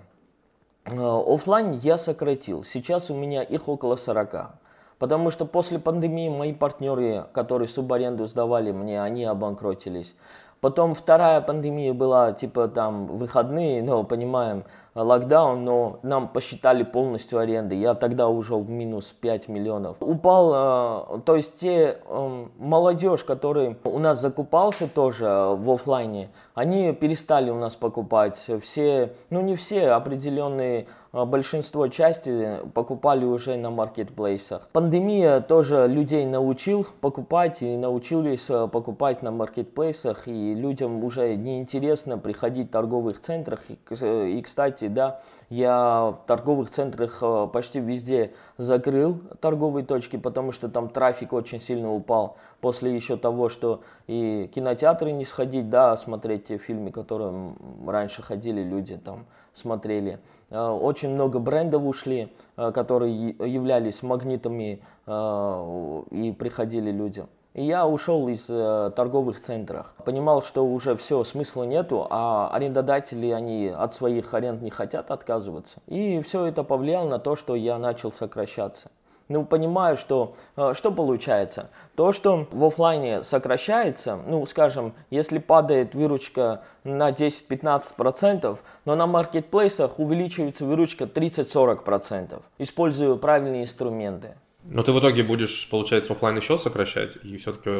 Офлайн 0.85 1.73
я 1.73 1.99
сократил. 1.99 2.65
Сейчас 2.65 3.11
у 3.11 3.15
меня 3.15 3.43
их 3.43 3.69
около 3.69 3.97
40. 3.97 4.59
Потому 4.99 5.31
что 5.31 5.45
после 5.47 5.79
пандемии 5.79 6.29
мои 6.29 6.53
партнеры, 6.53 7.27
которые 7.33 7.69
субаренду 7.69 8.27
сдавали 8.27 8.73
мне, 8.73 9.01
они 9.01 9.25
обанкротились. 9.25 10.15
Потом 10.61 10.95
вторая 10.95 11.41
пандемия 11.41 11.95
была, 11.95 12.33
типа 12.33 12.69
там 12.69 13.07
выходные, 13.07 13.83
но 13.83 14.03
понимаем, 14.03 14.65
локдаун, 15.03 15.65
но 15.65 15.99
нам 16.03 16.29
посчитали 16.29 16.83
полностью 16.83 17.39
аренды. 17.39 17.75
Я 17.75 17.95
тогда 17.95 18.29
ушел 18.29 18.61
в 18.63 18.71
минус 18.71 19.15
5 19.21 19.49
миллионов. 19.49 19.97
Упал, 20.01 21.17
э, 21.17 21.21
то 21.25 21.37
есть 21.37 21.57
те 21.57 21.99
э, 22.05 22.47
молодежь, 22.59 23.25
который 23.25 23.77
у 23.85 23.99
нас 23.99 24.21
закупался 24.21 24.89
тоже 24.89 25.27
в 25.27 25.71
офлайне, 25.71 26.31
они 26.55 26.93
перестали 26.93 27.51
у 27.51 27.57
нас 27.57 27.77
покупать. 27.77 28.45
Все, 28.63 29.13
ну 29.31 29.41
не 29.41 29.57
все, 29.57 29.91
определенные 29.91 30.87
большинство 31.13 31.89
части 31.89 32.59
покупали 32.75 33.25
уже 33.25 33.57
на 33.57 33.71
маркетплейсах. 33.71 34.69
Пандемия 34.73 35.41
тоже 35.41 35.87
людей 35.89 36.27
научил 36.27 36.87
покупать 37.01 37.63
и 37.63 37.77
научились 37.77 38.47
покупать 38.71 39.23
на 39.23 39.31
маркетплейсах, 39.31 40.29
и 40.29 40.48
людям 40.55 41.03
уже 41.05 41.35
неинтересно 41.37 42.19
приходить 42.19 42.69
в 42.69 42.71
торговых 42.71 43.21
центрах. 43.21 43.61
И, 43.71 44.43
кстати, 44.43 44.89
да, 44.89 45.21
я 45.51 46.11
в 46.11 46.27
торговых 46.27 46.71
центрах 46.71 47.19
а, 47.23 47.47
почти 47.47 47.81
везде 47.81 48.33
закрыл 48.59 49.19
торговые 49.41 49.85
точки, 49.85 50.17
потому 50.17 50.53
что 50.53 50.69
там 50.69 50.91
трафик 50.91 51.33
очень 51.33 51.61
сильно 51.61 51.93
упал 51.93 52.37
после 52.61 52.95
еще 52.95 53.17
того, 53.17 53.49
что 53.49 53.81
и 54.07 54.51
кинотеатры 54.55 55.11
не 55.13 55.25
сходить, 55.25 55.71
да, 55.71 55.97
смотреть 55.97 56.49
те 56.49 56.59
фильмы, 56.59 56.91
которые 56.91 57.55
раньше 57.87 58.23
ходили 58.23 58.63
люди 58.63 58.99
там 58.99 59.27
смотрели. 59.55 60.19
Э, 60.51 60.69
очень 60.69 61.11
много 61.11 61.39
брендов 61.39 61.85
ушли, 61.85 62.33
э, 62.57 62.73
которые 62.73 63.31
являлись 63.31 64.03
магнитами 64.03 64.83
э, 65.07 66.03
и 66.11 66.33
приходили 66.33 66.91
люди. 66.91 67.27
И 67.59 67.65
я 67.65 67.89
ушел 67.89 68.29
из 68.29 68.45
торговых 68.45 69.41
центров. 69.41 69.93
Понимал, 70.05 70.45
что 70.45 70.65
уже 70.65 70.95
все, 70.95 71.25
смысла 71.25 71.65
нету, 71.65 72.07
а 72.09 72.49
арендодатели, 72.53 73.31
они 73.31 73.67
от 73.67 73.97
своих 73.97 74.33
аренд 74.33 74.63
не 74.63 74.71
хотят 74.71 75.11
отказываться. 75.11 75.81
И 75.89 76.23
все 76.23 76.47
это 76.47 76.63
повлияло 76.63 77.09
на 77.09 77.19
то, 77.19 77.35
что 77.35 77.57
я 77.57 77.79
начал 77.79 78.13
сокращаться 78.13 78.91
ну, 79.29 79.45
понимаю, 79.45 79.97
что, 79.97 80.35
э, 80.57 80.73
что 80.75 80.91
получается. 80.91 81.69
То, 81.95 82.13
что 82.13 82.47
в 82.51 82.65
офлайне 82.65 83.23
сокращается, 83.23 84.19
ну, 84.27 84.45
скажем, 84.47 84.95
если 85.11 85.39
падает 85.39 85.95
выручка 85.95 86.63
на 86.85 87.11
10-15%, 87.11 88.59
но 88.85 88.95
на 88.95 89.07
маркетплейсах 89.07 89.99
увеличивается 89.99 90.65
выручка 90.65 91.05
30-40%, 91.05 92.41
используя 92.59 93.17
правильные 93.17 93.65
инструменты. 93.65 94.35
Но 94.71 94.83
ты 94.83 94.93
в 94.93 95.01
итоге 95.01 95.23
будешь, 95.23 95.69
получается, 95.71 96.13
офлайн 96.13 96.37
еще 96.37 96.59
сокращать, 96.59 97.17
и 97.23 97.37
все-таки 97.39 97.71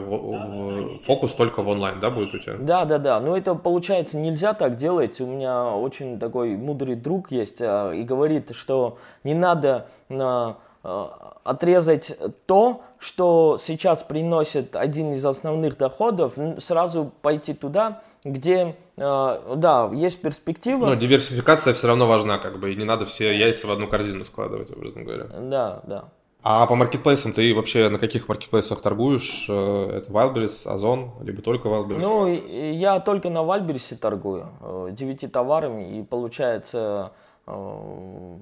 фокус 1.05 1.33
только 1.35 1.63
в 1.63 1.69
онлайн, 1.69 2.01
да, 2.01 2.11
будет 2.11 2.35
у 2.35 2.39
тебя? 2.39 2.57
Да, 2.59 2.85
да, 2.85 2.99
да. 2.99 3.21
Но 3.21 3.37
это 3.37 3.55
получается 3.55 4.17
нельзя 4.17 4.55
так 4.55 4.77
делать. 4.77 5.21
У 5.21 5.27
меня 5.27 5.67
очень 5.67 6.19
такой 6.19 6.57
мудрый 6.57 6.97
друг 6.97 7.31
есть 7.31 7.61
а, 7.61 7.93
и 7.93 8.03
говорит, 8.03 8.55
что 8.55 8.99
не 9.23 9.35
надо 9.35 9.87
на 10.09 10.57
Э, 10.85 11.07
отрезать 11.43 12.17
то, 12.47 12.83
что 12.99 13.59
сейчас 13.61 14.03
приносит 14.03 14.77
один 14.77 15.15
из 15.15 15.25
основных 15.25 15.79
доходов, 15.79 16.35
сразу 16.59 17.11
пойти 17.23 17.55
туда, 17.55 18.03
где, 18.23 18.77
да, 18.97 19.91
есть 19.95 20.21
перспектива. 20.21 20.87
Но 20.87 20.95
диверсификация 20.95 21.73
все 21.73 21.87
равно 21.87 22.07
важна, 22.07 22.37
как 22.39 22.61
бы, 22.61 22.73
и 22.73 22.77
не 22.77 22.85
надо 22.85 23.07
все 23.07 23.35
яйца 23.37 23.67
в 23.67 23.71
одну 23.71 23.89
корзину 23.89 24.27
складывать, 24.27 24.71
образно 24.71 25.05
говоря. 25.05 25.25
Да, 25.25 25.81
да. 25.87 26.05
А 26.43 26.67
по 26.67 26.77
маркетплейсам 26.77 27.33
ты 27.33 27.55
вообще 27.55 27.89
на 27.89 27.99
каких 27.99 28.29
маркетплейсах 28.29 28.81
торгуешь? 28.81 29.47
Э, 29.49 29.99
это 29.99 30.11
Wildberries, 30.11 30.67
Озон, 30.69 31.13
либо 31.21 31.43
только 31.43 31.69
Wildberries? 31.69 32.01
Ну, 32.01 32.27
я 32.29 33.01
только 33.01 33.31
на 33.31 33.39
Wildberries 33.39 33.97
торгую, 33.97 34.49
девяти 34.93 35.27
товарами, 35.27 35.99
и 35.99 36.03
получается 36.03 37.13
Э, 37.49 38.37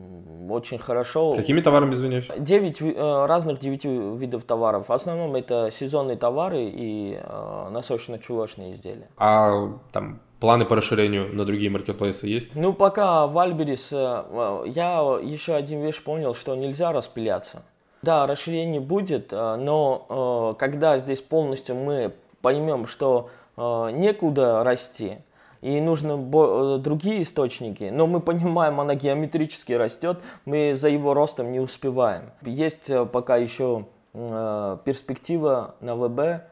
очень 0.51 0.79
хорошо. 0.79 1.35
Какими 1.35 1.61
товарами, 1.61 1.95
извиняюсь? 1.95 2.29
Девять 2.39 2.81
э, 2.81 3.27
разных 3.27 3.61
девяти 3.61 3.89
видов 3.89 4.45
товаров. 4.45 4.89
В 4.89 4.93
основном 4.93 5.37
это 5.37 5.71
сезонные 5.71 6.17
товары 6.17 6.65
и 6.65 7.19
э, 7.23 7.69
носочно-чулочные 7.71 8.75
изделия. 8.75 9.09
А 9.17 9.71
там 9.93 10.21
планы 10.41 10.65
по 10.65 10.77
расширению 10.77 11.35
на 11.35 11.45
другие 11.45 11.71
маркетплейсы 11.71 12.27
есть? 12.27 12.55
Ну, 12.55 12.73
пока 12.73 13.27
в 13.27 13.39
Альберис 13.39 13.93
я 13.93 15.19
еще 15.23 15.55
один 15.55 15.83
вещь 15.83 16.03
понял, 16.03 16.35
что 16.35 16.57
нельзя 16.57 16.93
распыляться. 16.93 17.63
Да, 18.03 18.27
расширение 18.27 18.81
будет, 18.81 19.33
но 19.33 20.55
когда 20.59 20.99
здесь 20.99 21.23
полностью 21.23 21.77
мы 21.77 22.13
поймем, 22.41 22.87
что 22.87 23.31
некуда 23.57 24.63
расти, 24.63 25.19
и 25.67 25.81
нужно 25.81 26.13
э, 26.13 26.79
другие 26.79 27.23
источники. 27.23 27.91
Но 27.93 28.07
мы 28.07 28.21
понимаем, 28.21 28.81
она 28.81 28.95
геометрически 28.95 29.73
растет, 29.73 30.21
мы 30.45 30.75
за 30.75 30.89
его 30.89 31.15
ростом 31.15 31.51
не 31.51 31.61
успеваем. 31.61 32.31
Есть 32.43 32.89
э, 32.89 33.05
пока 33.05 33.37
еще 33.37 33.87
э, 34.15 34.79
перспектива 34.85 35.75
на 35.81 35.97
ВБ, 35.97 36.45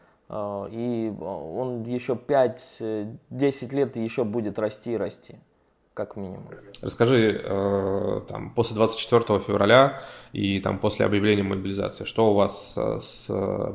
и 0.72 1.14
он 1.20 1.82
еще 1.84 2.14
5-10 2.14 3.74
лет 3.74 3.96
еще 3.96 4.24
будет 4.24 4.58
расти 4.58 4.92
и 4.92 4.96
расти 4.96 5.36
как 5.94 6.16
минимум. 6.16 6.48
Расскажи, 6.82 7.40
э, 7.42 8.20
там, 8.28 8.50
после 8.50 8.74
24 8.74 9.40
февраля 9.40 10.00
и 10.32 10.60
там 10.60 10.78
после 10.78 11.06
объявления 11.06 11.44
мобилизации, 11.44 12.04
что 12.04 12.32
у 12.32 12.34
вас 12.34 12.74
э, 12.76 13.00
с 13.00 13.26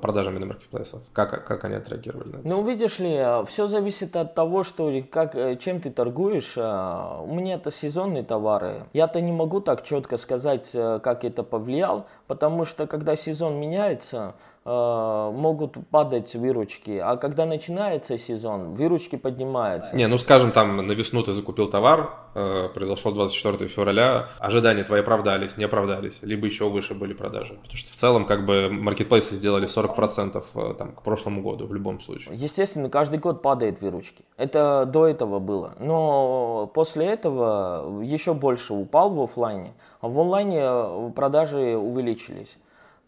продажами 0.02 0.38
на 0.38 0.46
маркетплейсах? 0.48 1.00
Как, 1.14 1.48
как 1.48 1.64
они 1.64 1.76
отреагировали 1.76 2.28
на 2.28 2.38
это? 2.40 2.48
Ну, 2.48 2.64
видишь 2.68 3.00
ли, 3.00 3.26
все 3.48 3.68
зависит 3.68 4.18
от 4.18 4.36
того, 4.36 4.66
что, 4.66 4.92
как, 5.10 5.34
э, 5.36 5.56
чем 5.56 5.80
ты 5.80 5.90
торгуешь. 5.92 6.58
У 6.58 7.34
меня 7.34 7.56
это 7.56 7.72
сезонные 7.72 8.24
товары. 8.24 8.84
Я-то 8.92 9.22
не 9.22 9.32
могу 9.32 9.62
так 9.62 9.84
четко 9.84 10.18
сказать, 10.18 10.70
как 10.72 11.24
это 11.24 11.44
повлиял, 11.44 12.06
потому 12.28 12.66
что 12.66 12.86
когда 12.86 13.16
сезон 13.16 13.56
меняется, 13.56 14.36
Э, 14.59 14.59
могут 14.70 15.78
падать 15.90 16.36
выручки, 16.36 17.02
а 17.04 17.18
когда 17.18 17.46
начинается 17.46 18.18
сезон, 18.18 18.74
выручки 18.74 19.16
поднимаются. 19.16 19.96
Не, 19.96 20.08
ну 20.08 20.18
скажем, 20.18 20.52
там 20.52 20.78
на 20.78 20.92
весну 20.92 21.24
ты 21.24 21.34
закупил 21.34 21.68
товар, 21.70 22.14
э, 22.36 22.70
произошло 22.74 23.12
24 23.12 23.68
февраля, 23.68 24.28
ожидания 24.40 24.84
твои 24.84 25.00
оправдались, 25.00 25.58
не 25.58 25.64
оправдались, 25.64 26.20
либо 26.22 26.46
еще 26.46 26.70
выше 26.70 26.94
были 26.94 27.14
продажи. 27.14 27.56
Потому 27.56 27.78
что 27.78 27.92
в 27.92 27.96
целом 27.96 28.26
как 28.26 28.46
бы 28.46 28.70
маркетплейсы 28.70 29.36
сделали 29.36 29.68
40% 29.68 30.44
э, 30.54 30.74
там, 30.78 30.92
к 30.92 31.02
прошлому 31.02 31.42
году 31.42 31.66
в 31.66 31.74
любом 31.74 32.00
случае. 32.00 32.36
Естественно, 32.36 32.90
каждый 32.90 33.20
год 33.20 33.42
падает 33.42 33.82
выручки. 33.82 34.24
Это 34.38 34.86
до 34.86 35.08
этого 35.08 35.40
было. 35.40 35.74
Но 35.80 36.70
после 36.74 37.08
этого 37.08 38.02
еще 38.04 38.34
больше 38.34 38.74
упал 38.74 39.10
в 39.10 39.22
офлайне, 39.22 39.74
а 40.02 40.08
в 40.08 40.20
онлайне 40.20 41.12
продажи 41.16 41.76
увеличились. 41.76 42.58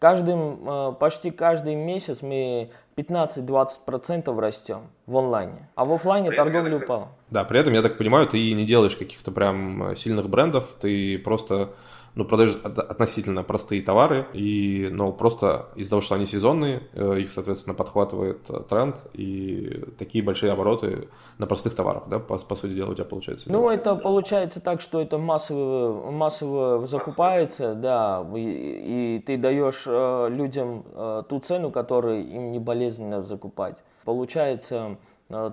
Каждым, 0.02 0.68
э, 0.68 0.94
почти 0.98 1.30
каждый 1.30 1.76
месяц 1.76 2.22
мы 2.22 2.70
15-20% 2.96 4.36
растем 4.40 4.88
в 5.06 5.16
онлайне, 5.16 5.68
а 5.76 5.84
в 5.84 5.92
офлайне 5.92 6.32
торговля 6.32 6.78
упала. 6.78 7.10
Да, 7.30 7.44
при 7.44 7.60
этом, 7.60 7.72
я 7.72 7.82
так 7.82 7.98
понимаю, 7.98 8.26
ты 8.26 8.52
не 8.52 8.64
делаешь 8.64 8.96
каких-то 8.96 9.30
прям 9.30 9.92
э, 9.92 9.94
сильных 9.94 10.28
брендов, 10.28 10.64
ты 10.80 11.18
просто 11.18 11.74
ну, 12.14 12.24
продаешь 12.24 12.56
относительно 12.62 13.42
простые 13.42 13.82
товары, 13.82 14.26
и, 14.34 14.88
ну, 14.92 15.12
просто 15.12 15.68
из-за 15.76 15.90
того, 15.90 16.02
что 16.02 16.14
они 16.14 16.26
сезонные, 16.26 16.82
э, 16.92 17.20
их, 17.20 17.32
соответственно, 17.32 17.74
подхватывает 17.74 18.50
э, 18.50 18.60
тренд, 18.68 19.02
и 19.14 19.82
такие 19.98 20.22
большие 20.22 20.52
обороты 20.52 21.08
на 21.38 21.46
простых 21.46 21.74
товарах, 21.74 22.04
да, 22.08 22.18
по, 22.18 22.36
по 22.36 22.54
сути 22.54 22.74
дела, 22.74 22.90
у 22.90 22.94
тебя 22.94 23.06
получается? 23.06 23.50
Ну, 23.50 23.70
это 23.70 23.94
получается 23.94 24.60
так, 24.60 24.82
что 24.82 25.00
это 25.00 25.16
массово, 25.16 26.10
массово 26.10 26.86
закупается, 26.86 27.74
да, 27.74 28.26
и, 28.34 29.16
и 29.16 29.22
ты 29.26 29.38
даешь 29.38 29.84
э, 29.86 30.28
людям 30.30 30.84
ту 31.28 31.40
цену, 31.40 31.70
которую 31.70 32.26
им 32.26 32.52
не 32.52 32.58
болезненно 32.58 33.22
закупать. 33.22 33.78
Получается, 34.04 34.98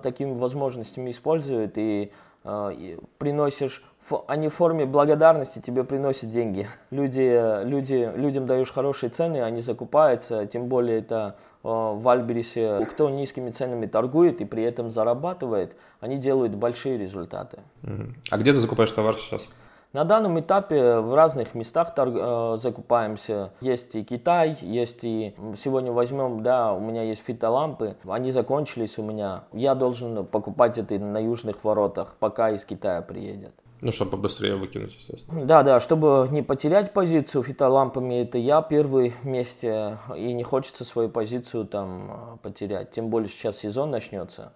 такими 0.02 0.36
возможностями 0.36 1.10
используют 1.10 1.78
и, 1.78 2.12
и 2.46 2.98
приносишь 3.18 3.82
они 4.28 4.48
в 4.48 4.54
форме 4.54 4.86
благодарности 4.86 5.60
тебе 5.60 5.84
приносят 5.84 6.30
деньги. 6.30 6.68
Люди, 6.90 7.64
люди, 7.64 8.10
людям 8.16 8.46
даешь 8.46 8.72
хорошие 8.72 9.10
цены, 9.10 9.42
они 9.42 9.60
закупаются, 9.60 10.46
тем 10.46 10.66
более 10.66 10.98
это 10.98 11.36
э, 11.62 11.68
в 11.68 12.08
Альберисе, 12.08 12.86
кто 12.90 13.10
низкими 13.10 13.50
ценами 13.50 13.86
торгует 13.86 14.40
и 14.40 14.44
при 14.44 14.62
этом 14.62 14.90
зарабатывает, 14.90 15.76
они 16.00 16.16
делают 16.18 16.54
большие 16.54 16.98
результаты. 16.98 17.58
А 18.30 18.38
где 18.38 18.52
ты 18.52 18.60
закупаешь 18.60 18.92
товар 18.92 19.16
сейчас? 19.16 19.48
На 19.92 20.04
данном 20.04 20.38
этапе 20.38 21.00
в 21.00 21.14
разных 21.14 21.54
местах 21.54 21.96
торг, 21.96 22.14
э, 22.16 22.58
закупаемся. 22.60 23.50
Есть 23.60 23.96
и 23.96 24.04
Китай, 24.04 24.56
есть 24.60 25.02
и... 25.02 25.34
Сегодня 25.58 25.90
возьмем, 25.90 26.44
да, 26.44 26.72
у 26.72 26.78
меня 26.78 27.02
есть 27.02 27.24
фитолампы, 27.24 27.96
они 28.06 28.30
закончились 28.30 28.98
у 28.98 29.02
меня. 29.02 29.42
Я 29.52 29.74
должен 29.74 30.24
покупать 30.26 30.78
это 30.78 30.96
на 31.00 31.18
южных 31.18 31.64
воротах, 31.64 32.14
пока 32.20 32.50
из 32.50 32.64
Китая 32.64 33.02
приедет. 33.02 33.52
Ну, 33.82 33.92
чтобы 33.92 34.12
побыстрее 34.12 34.56
выкинуть, 34.56 34.94
естественно. 34.94 35.44
Да, 35.44 35.62
да, 35.62 35.80
чтобы 35.80 36.28
не 36.30 36.42
потерять 36.42 36.92
позицию 36.92 37.42
фитолампами, 37.42 38.22
это 38.22 38.36
я 38.36 38.60
первый 38.62 39.14
вместе, 39.22 39.98
и 40.16 40.32
не 40.32 40.42
хочется 40.42 40.84
свою 40.84 41.08
позицию 41.08 41.66
там 41.66 42.38
потерять. 42.42 42.90
Тем 42.90 43.08
более 43.08 43.28
сейчас 43.28 43.58
сезон 43.58 43.90
начнется, 43.90 44.52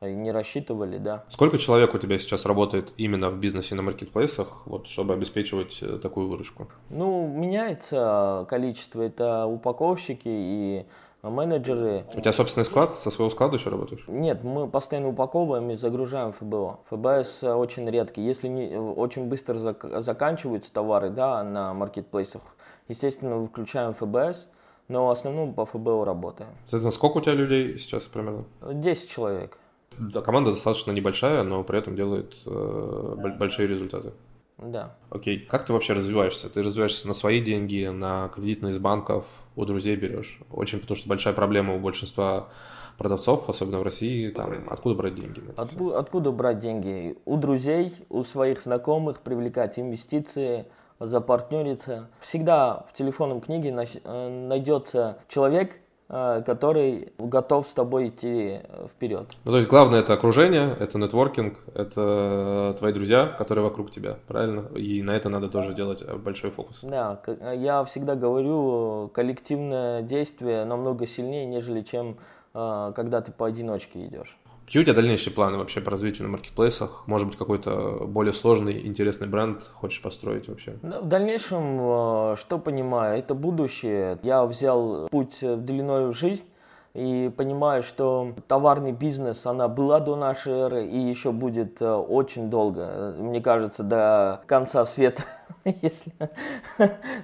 не 0.00 0.30
рассчитывали, 0.30 0.98
да. 0.98 1.24
Сколько 1.28 1.58
человек 1.58 1.94
у 1.94 1.98
тебя 1.98 2.18
сейчас 2.18 2.46
работает 2.46 2.92
именно 2.96 3.30
в 3.30 3.38
бизнесе 3.38 3.74
на 3.74 3.82
маркетплейсах, 3.82 4.66
вот, 4.66 4.86
чтобы 4.86 5.14
обеспечивать 5.14 5.78
э, 5.80 5.98
такую 6.00 6.28
выручку? 6.28 6.68
Ну, 6.88 7.26
меняется 7.26 8.46
количество, 8.48 9.02
это 9.02 9.46
упаковщики 9.46 10.28
и 10.28 10.86
а 11.28 11.30
менеджеры... 11.30 12.06
У 12.14 12.20
тебя 12.20 12.32
собственный 12.32 12.64
склад? 12.64 12.92
Со 12.92 13.10
своего 13.10 13.30
склада 13.30 13.56
еще 13.56 13.68
работаешь? 13.68 14.02
Нет, 14.08 14.42
мы 14.44 14.66
постоянно 14.66 15.08
упаковываем 15.08 15.70
и 15.70 15.74
загружаем 15.74 16.32
ФБО. 16.32 16.80
ФБС 16.90 17.44
очень 17.44 17.88
редкий. 17.90 18.22
Если 18.22 18.48
не, 18.48 18.78
очень 18.78 19.26
быстро 19.26 19.54
зак, 19.54 19.84
заканчиваются 20.02 20.72
товары 20.72 21.10
да, 21.10 21.44
на 21.44 21.74
маркетплейсах, 21.74 22.40
естественно, 22.88 23.36
выключаем 23.36 23.92
ФБС, 23.92 24.48
но 24.88 25.08
в 25.08 25.10
основном 25.10 25.52
по 25.52 25.66
ФБО 25.66 26.06
работаем. 26.06 26.50
Соответственно, 26.60 26.92
сколько 26.92 27.18
у 27.18 27.20
тебя 27.20 27.34
людей 27.34 27.78
сейчас 27.78 28.04
примерно? 28.04 28.44
10 28.62 29.10
человек. 29.10 29.58
Да, 29.98 30.22
команда 30.22 30.52
достаточно 30.52 30.92
небольшая, 30.92 31.42
но 31.42 31.62
при 31.62 31.78
этом 31.78 31.94
делает 31.94 32.36
э, 32.46 33.34
большие 33.38 33.68
результаты. 33.68 34.12
Да. 34.56 34.96
Окей. 35.10 35.38
Как 35.40 35.66
ты 35.66 35.72
вообще 35.72 35.92
развиваешься? 35.92 36.48
Ты 36.48 36.62
развиваешься 36.62 37.06
на 37.06 37.14
свои 37.14 37.40
деньги, 37.40 37.86
на 37.86 38.28
кредитные 38.28 38.72
из 38.72 38.78
банков, 38.78 39.24
у 39.58 39.64
друзей 39.64 39.96
берешь. 39.96 40.38
Очень, 40.52 40.78
потому 40.78 40.96
что 40.96 41.08
большая 41.08 41.34
проблема 41.34 41.74
у 41.74 41.80
большинства 41.80 42.48
продавцов, 42.96 43.48
особенно 43.48 43.80
в 43.80 43.82
России, 43.82 44.30
там, 44.30 44.52
откуда 44.68 44.94
брать 44.94 45.16
деньги? 45.16 45.42
Откуда, 45.56 45.98
откуда 45.98 46.30
брать 46.30 46.60
деньги? 46.60 47.18
У 47.24 47.36
друзей, 47.36 47.92
у 48.08 48.22
своих 48.22 48.62
знакомых 48.62 49.20
привлекать 49.20 49.78
инвестиции, 49.78 50.66
запартнериться. 51.00 52.08
Всегда 52.20 52.86
в 52.88 52.96
телефонном 52.96 53.40
книге 53.40 53.76
э, 54.04 54.46
найдется 54.48 55.18
человек, 55.28 55.80
который 56.08 57.12
готов 57.18 57.68
с 57.68 57.74
тобой 57.74 58.08
идти 58.08 58.60
э, 58.62 58.86
вперед. 58.90 59.28
Ну, 59.44 59.50
то 59.50 59.58
есть 59.58 59.68
главное 59.68 60.00
это 60.00 60.14
окружение, 60.14 60.74
это 60.80 60.98
нетворкинг, 60.98 61.58
это 61.74 62.74
твои 62.78 62.92
друзья, 62.94 63.26
которые 63.26 63.64
вокруг 63.64 63.90
тебя, 63.90 64.16
правильно? 64.26 64.64
И 64.74 65.02
на 65.02 65.10
это 65.10 65.28
надо 65.28 65.48
тоже 65.48 65.74
делать 65.74 66.02
э, 66.02 66.16
большой 66.16 66.50
фокус. 66.50 66.78
Да, 66.82 67.20
я 67.54 67.84
всегда 67.84 68.14
говорю, 68.14 69.10
коллективное 69.12 70.00
действие 70.02 70.64
намного 70.64 71.06
сильнее, 71.06 71.44
нежели 71.46 71.82
чем 71.82 72.16
когда 72.52 73.20
ты 73.20 73.30
поодиночке 73.30 74.06
идешь. 74.06 74.36
Какие 74.68 74.82
у 74.82 74.84
тебя 74.84 74.96
дальнейшие 74.96 75.32
планы 75.32 75.56
вообще 75.56 75.80
по 75.80 75.90
развитию 75.90 76.24
на 76.24 76.32
маркетплейсах? 76.32 77.04
Может 77.06 77.26
быть, 77.26 77.38
какой-то 77.38 78.04
более 78.06 78.34
сложный, 78.34 78.86
интересный 78.86 79.26
бренд 79.26 79.62
хочешь 79.72 80.02
построить 80.02 80.46
вообще? 80.46 80.76
В 80.82 81.06
дальнейшем, 81.06 81.78
э, 81.80 82.36
что 82.36 82.58
понимаю, 82.58 83.18
это 83.18 83.32
будущее. 83.32 84.18
Я 84.22 84.44
взял 84.44 85.08
путь 85.08 85.38
длиной 85.40 86.08
в 86.08 86.12
жизнь 86.12 86.46
и 86.92 87.32
понимаю, 87.34 87.82
что 87.82 88.34
товарный 88.46 88.92
бизнес, 88.92 89.46
она 89.46 89.68
была 89.68 90.00
до 90.00 90.16
нашей 90.16 90.52
эры 90.52 90.86
и 90.86 90.98
еще 90.98 91.32
будет 91.32 91.80
э, 91.80 91.90
очень 91.90 92.50
долго. 92.50 93.14
Мне 93.18 93.40
кажется, 93.40 93.82
до 93.82 94.42
конца 94.44 94.84
света 94.84 95.22
если... 95.82 96.12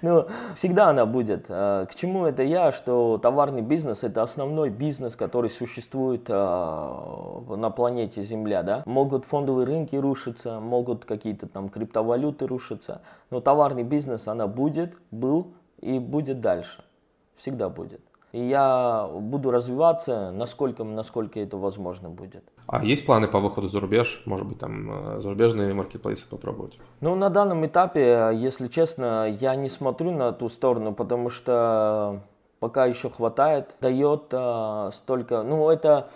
ну, 0.03 0.27
всегда 0.55 0.89
она 0.89 1.07
будет. 1.07 1.47
А, 1.49 1.87
к 1.87 1.95
чему 1.95 2.27
это 2.27 2.43
я, 2.43 2.73
что 2.73 3.19
товарный 3.19 3.63
бизнес– 3.63 4.03
это 4.05 4.23
основной 4.23 4.71
бизнес, 4.71 5.17
который 5.17 5.51
существует 5.51 6.27
а, 6.29 7.43
на 7.57 7.71
планете 7.71 8.23
Земля, 8.23 8.63
да? 8.63 8.83
Могут 8.87 9.25
фондовые 9.25 9.67
рынки 9.67 9.97
рушиться, 9.97 10.61
могут 10.61 11.05
какие-то 11.05 11.47
там 11.47 11.69
криптовалюты 11.69 12.47
рушиться, 12.47 13.03
но 13.31 13.41
товарный 13.41 13.83
бизнес, 13.83 14.29
она 14.29 14.47
будет, 14.47 14.95
был 15.11 15.53
и 15.81 15.99
будет 15.99 16.41
дальше. 16.41 16.85
Всегда 17.37 17.69
будет 17.69 18.01
и 18.35 18.49
я 18.49 19.09
буду 19.13 19.53
развиваться, 19.53 20.33
насколько, 20.33 20.83
насколько 20.83 21.39
это 21.39 21.57
возможно 21.57 22.11
будет. 22.11 22.43
А 22.67 22.85
есть 22.85 23.05
планы 23.05 23.29
по 23.29 23.41
выходу 23.41 23.69
за 23.69 23.81
рубеж? 23.81 24.23
Может 24.25 24.47
быть, 24.47 24.59
там 24.59 25.17
э, 25.17 25.21
зарубежные 25.21 25.75
маркетплейсы 25.75 26.27
попробовать? 26.27 26.79
Ну, 27.01 27.15
на 27.15 27.29
данном 27.29 27.67
этапе, 27.67 28.31
если 28.35 28.69
честно, 28.69 29.29
я 29.29 29.55
не 29.55 29.69
смотрю 29.69 30.11
на 30.13 30.33
ту 30.33 30.49
сторону, 30.49 30.95
потому 30.95 31.29
что 31.29 32.21
пока 32.65 32.87
еще 32.87 33.11
хватает, 33.11 33.77
дает 33.83 34.29
а, 34.33 34.91
столько, 34.95 35.43
ну 35.43 35.69
это 35.69 36.09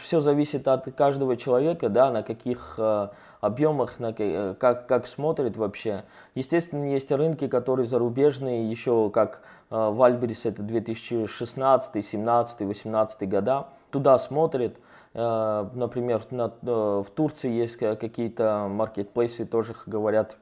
все 0.00 0.20
зависит 0.20 0.66
от 0.66 0.92
каждого 0.92 1.36
человека, 1.36 1.88
да, 1.88 2.10
на 2.10 2.24
каких 2.24 2.74
а, 2.78 3.12
объемах, 3.40 4.00
на, 4.00 4.12
как, 4.12 4.88
как 4.88 5.06
смотрит 5.06 5.56
вообще. 5.56 6.02
Естественно, 6.34 6.90
есть 6.90 7.12
рынки, 7.12 7.46
которые 7.46 7.86
зарубежные, 7.86 8.68
еще 8.68 9.08
как 9.10 9.42
а, 9.70 9.96
Альберис 10.04 10.46
это 10.46 10.62
2016, 10.62 11.92
2017, 11.92 12.58
2018 12.58 13.28
года, 13.28 13.68
туда 13.92 14.18
смотрит. 14.18 14.76
А, 15.14 15.70
например, 15.74 16.22
на, 16.30 16.48
в 16.62 17.06
Турции 17.14 17.50
есть 17.50 17.76
какие-то 17.76 18.68
маркетплейсы, 18.68 19.46
тоже 19.46 19.74
говорят, 19.86 20.36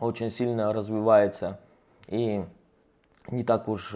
очень 0.00 0.30
сильно 0.30 0.72
развивается 0.72 1.58
и 2.08 2.44
не 3.30 3.44
так 3.44 3.66
уж 3.68 3.94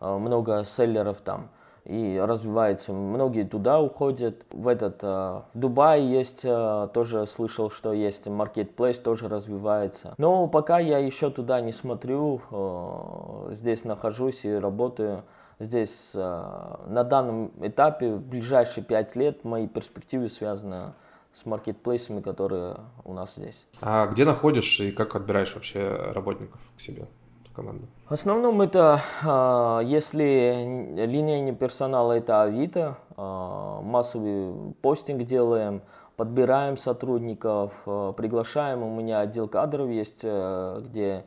Э, 0.00 0.16
много 0.16 0.64
селлеров 0.64 1.18
там 1.18 1.48
и 1.84 2.20
развивается. 2.22 2.92
Многие 2.92 3.44
туда 3.44 3.80
уходят. 3.80 4.44
В 4.50 4.68
этот 4.68 5.02
в 5.02 5.44
э, 5.54 5.58
Дубае 5.58 6.10
есть, 6.10 6.40
э, 6.44 6.88
тоже 6.92 7.26
слышал, 7.26 7.70
что 7.70 7.92
есть 7.92 8.26
маркетплейс, 8.26 8.98
тоже 8.98 9.28
развивается. 9.28 10.14
Но 10.18 10.46
пока 10.46 10.78
я 10.78 10.98
еще 10.98 11.30
туда 11.30 11.60
не 11.60 11.72
смотрю, 11.72 12.40
здесь 13.50 13.84
нахожусь 13.84 14.44
и 14.44 14.52
работаю. 14.52 15.22
Здесь 15.60 15.94
на 16.14 17.04
данном 17.04 17.52
этапе, 17.60 18.14
в 18.14 18.22
ближайшие 18.22 18.82
пять 18.82 19.14
лет, 19.14 19.44
мои 19.44 19.68
перспективы 19.68 20.30
связаны 20.30 20.94
с 21.34 21.44
маркетплейсами, 21.44 22.22
которые 22.22 22.78
у 23.04 23.12
нас 23.12 23.34
здесь. 23.36 23.66
А 23.82 24.06
где 24.06 24.24
находишь 24.24 24.80
и 24.80 24.90
как 24.90 25.14
отбираешь 25.14 25.54
вообще 25.54 25.86
работников 25.86 26.60
к 26.76 26.80
себе? 26.80 27.06
команду? 27.60 27.86
В 28.08 28.12
основном 28.12 28.62
это, 28.62 29.00
а, 29.24 29.80
если 29.80 30.64
линейный 30.96 31.54
персонал, 31.54 32.12
это 32.12 32.42
Авито, 32.42 32.96
а, 33.16 33.80
массовый 33.82 34.74
постинг 34.82 35.22
делаем, 35.24 35.82
подбираем 36.16 36.76
сотрудников, 36.76 37.72
приглашаем. 37.84 38.82
У 38.82 38.94
меня 38.94 39.20
отдел 39.20 39.48
кадров 39.48 39.88
есть, 39.88 40.20
э, 40.22 40.82
где 40.84 41.24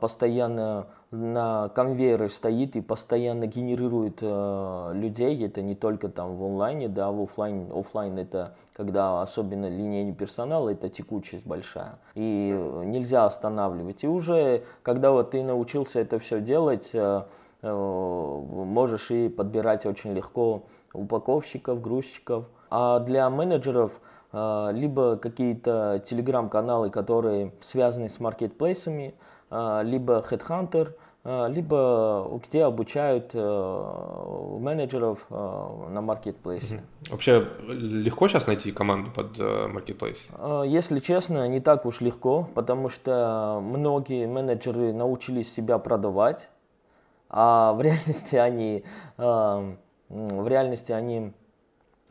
постоянно 0.00 0.86
на 1.10 1.68
конвейере 1.70 2.28
стоит 2.28 2.76
и 2.76 2.80
постоянно 2.80 3.46
генерирует 3.46 4.18
э, 4.20 4.90
людей. 4.94 5.44
Это 5.44 5.60
не 5.60 5.74
только 5.74 6.08
там 6.08 6.36
в 6.36 6.44
онлайне, 6.44 6.88
да, 6.88 7.10
в 7.10 7.22
офлайн. 7.22 7.70
Офлайн 7.72 8.18
это 8.18 8.54
когда 8.80 9.20
особенно 9.20 9.68
линейный 9.68 10.14
персонал, 10.14 10.70
это 10.70 10.88
текучесть 10.88 11.44
большая. 11.44 11.98
И 12.14 12.50
нельзя 12.86 13.26
останавливать. 13.26 14.04
И 14.04 14.08
уже, 14.08 14.62
когда 14.82 15.10
вот 15.10 15.32
ты 15.32 15.42
научился 15.42 16.00
это 16.00 16.18
все 16.18 16.40
делать, 16.40 16.88
э, 16.94 17.22
э, 17.60 17.72
можешь 17.72 19.10
и 19.10 19.28
подбирать 19.28 19.84
очень 19.84 20.14
легко 20.14 20.62
упаковщиков, 20.94 21.82
грузчиков. 21.82 22.46
А 22.70 23.00
для 23.00 23.28
менеджеров 23.28 24.00
э, 24.32 24.70
либо 24.72 25.16
какие-то 25.16 26.02
телеграм-каналы, 26.06 26.88
которые 26.88 27.52
связаны 27.60 28.08
с 28.08 28.18
маркетплейсами, 28.18 29.14
либо 29.50 30.24
Headhunter, 30.30 30.94
либо 31.22 32.40
где 32.46 32.64
обучают 32.64 33.34
менеджеров 33.34 35.18
на 35.28 36.00
маркетплейсе. 36.00 36.82
Вообще 37.10 37.46
легко 37.68 38.26
сейчас 38.28 38.46
найти 38.46 38.72
команду 38.72 39.10
под 39.10 39.38
маркетплейс? 39.38 40.26
Если 40.64 40.98
честно, 41.00 41.46
не 41.46 41.60
так 41.60 41.84
уж 41.84 42.00
легко, 42.00 42.48
потому 42.54 42.88
что 42.88 43.60
многие 43.62 44.26
менеджеры 44.26 44.94
научились 44.94 45.52
себя 45.52 45.78
продавать, 45.78 46.48
а 47.28 47.74
в 47.74 47.82
реальности 47.82 48.36
они, 48.36 48.84
в 49.18 50.48
реальности 50.48 50.92
они 50.92 51.32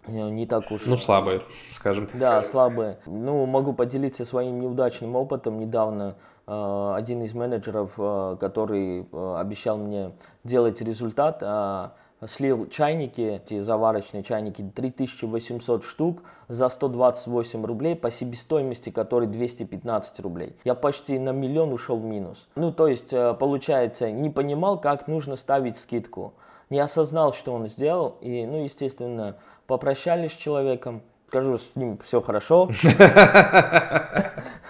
не 0.07 0.45
так 0.47 0.71
уж... 0.71 0.85
Ну, 0.85 0.97
слабые, 0.97 1.41
скажем 1.71 2.07
так. 2.07 2.17
Да, 2.17 2.41
слабые. 2.41 2.99
Ну, 3.05 3.45
могу 3.45 3.73
поделиться 3.73 4.23
своим 4.23 4.59
неудачным 4.61 5.15
опытом. 5.15 5.59
Недавно 5.59 6.03
э, 6.03 6.13
один 6.49 7.23
из 7.23 7.33
менеджеров, 7.33 7.91
э, 7.97 8.37
который 8.39 9.07
э, 9.11 9.35
обещал 9.39 9.77
мне 9.77 10.11
делать 10.43 10.81
результат, 10.81 11.39
э, 11.41 11.89
слил 12.27 12.67
чайники, 12.69 13.41
эти 13.43 13.59
заварочные 13.59 14.23
чайники, 14.23 14.63
3800 14.75 15.83
штук 15.83 16.23
за 16.47 16.69
128 16.69 17.65
рублей 17.65 17.95
по 17.95 18.11
себестоимости, 18.11 18.89
которой 18.89 19.27
215 19.27 20.19
рублей. 20.19 20.55
Я 20.63 20.75
почти 20.75 21.17
на 21.19 21.29
миллион 21.29 21.71
ушел 21.71 21.97
в 21.97 22.03
минус. 22.03 22.47
Ну, 22.55 22.71
то 22.71 22.87
есть, 22.87 23.13
э, 23.13 23.33
получается, 23.33 24.11
не 24.11 24.29
понимал, 24.29 24.79
как 24.79 25.07
нужно 25.07 25.35
ставить 25.35 25.77
скидку. 25.77 26.33
Не 26.69 26.79
осознал, 26.79 27.33
что 27.33 27.53
он 27.53 27.67
сделал, 27.67 28.17
и, 28.21 28.45
ну, 28.45 28.63
естественно, 28.63 29.37
попрощались 29.65 30.33
с 30.33 30.35
человеком, 30.35 31.01
скажу, 31.27 31.57
с 31.57 31.75
ним 31.75 31.97
все 31.99 32.21
хорошо. 32.21 32.69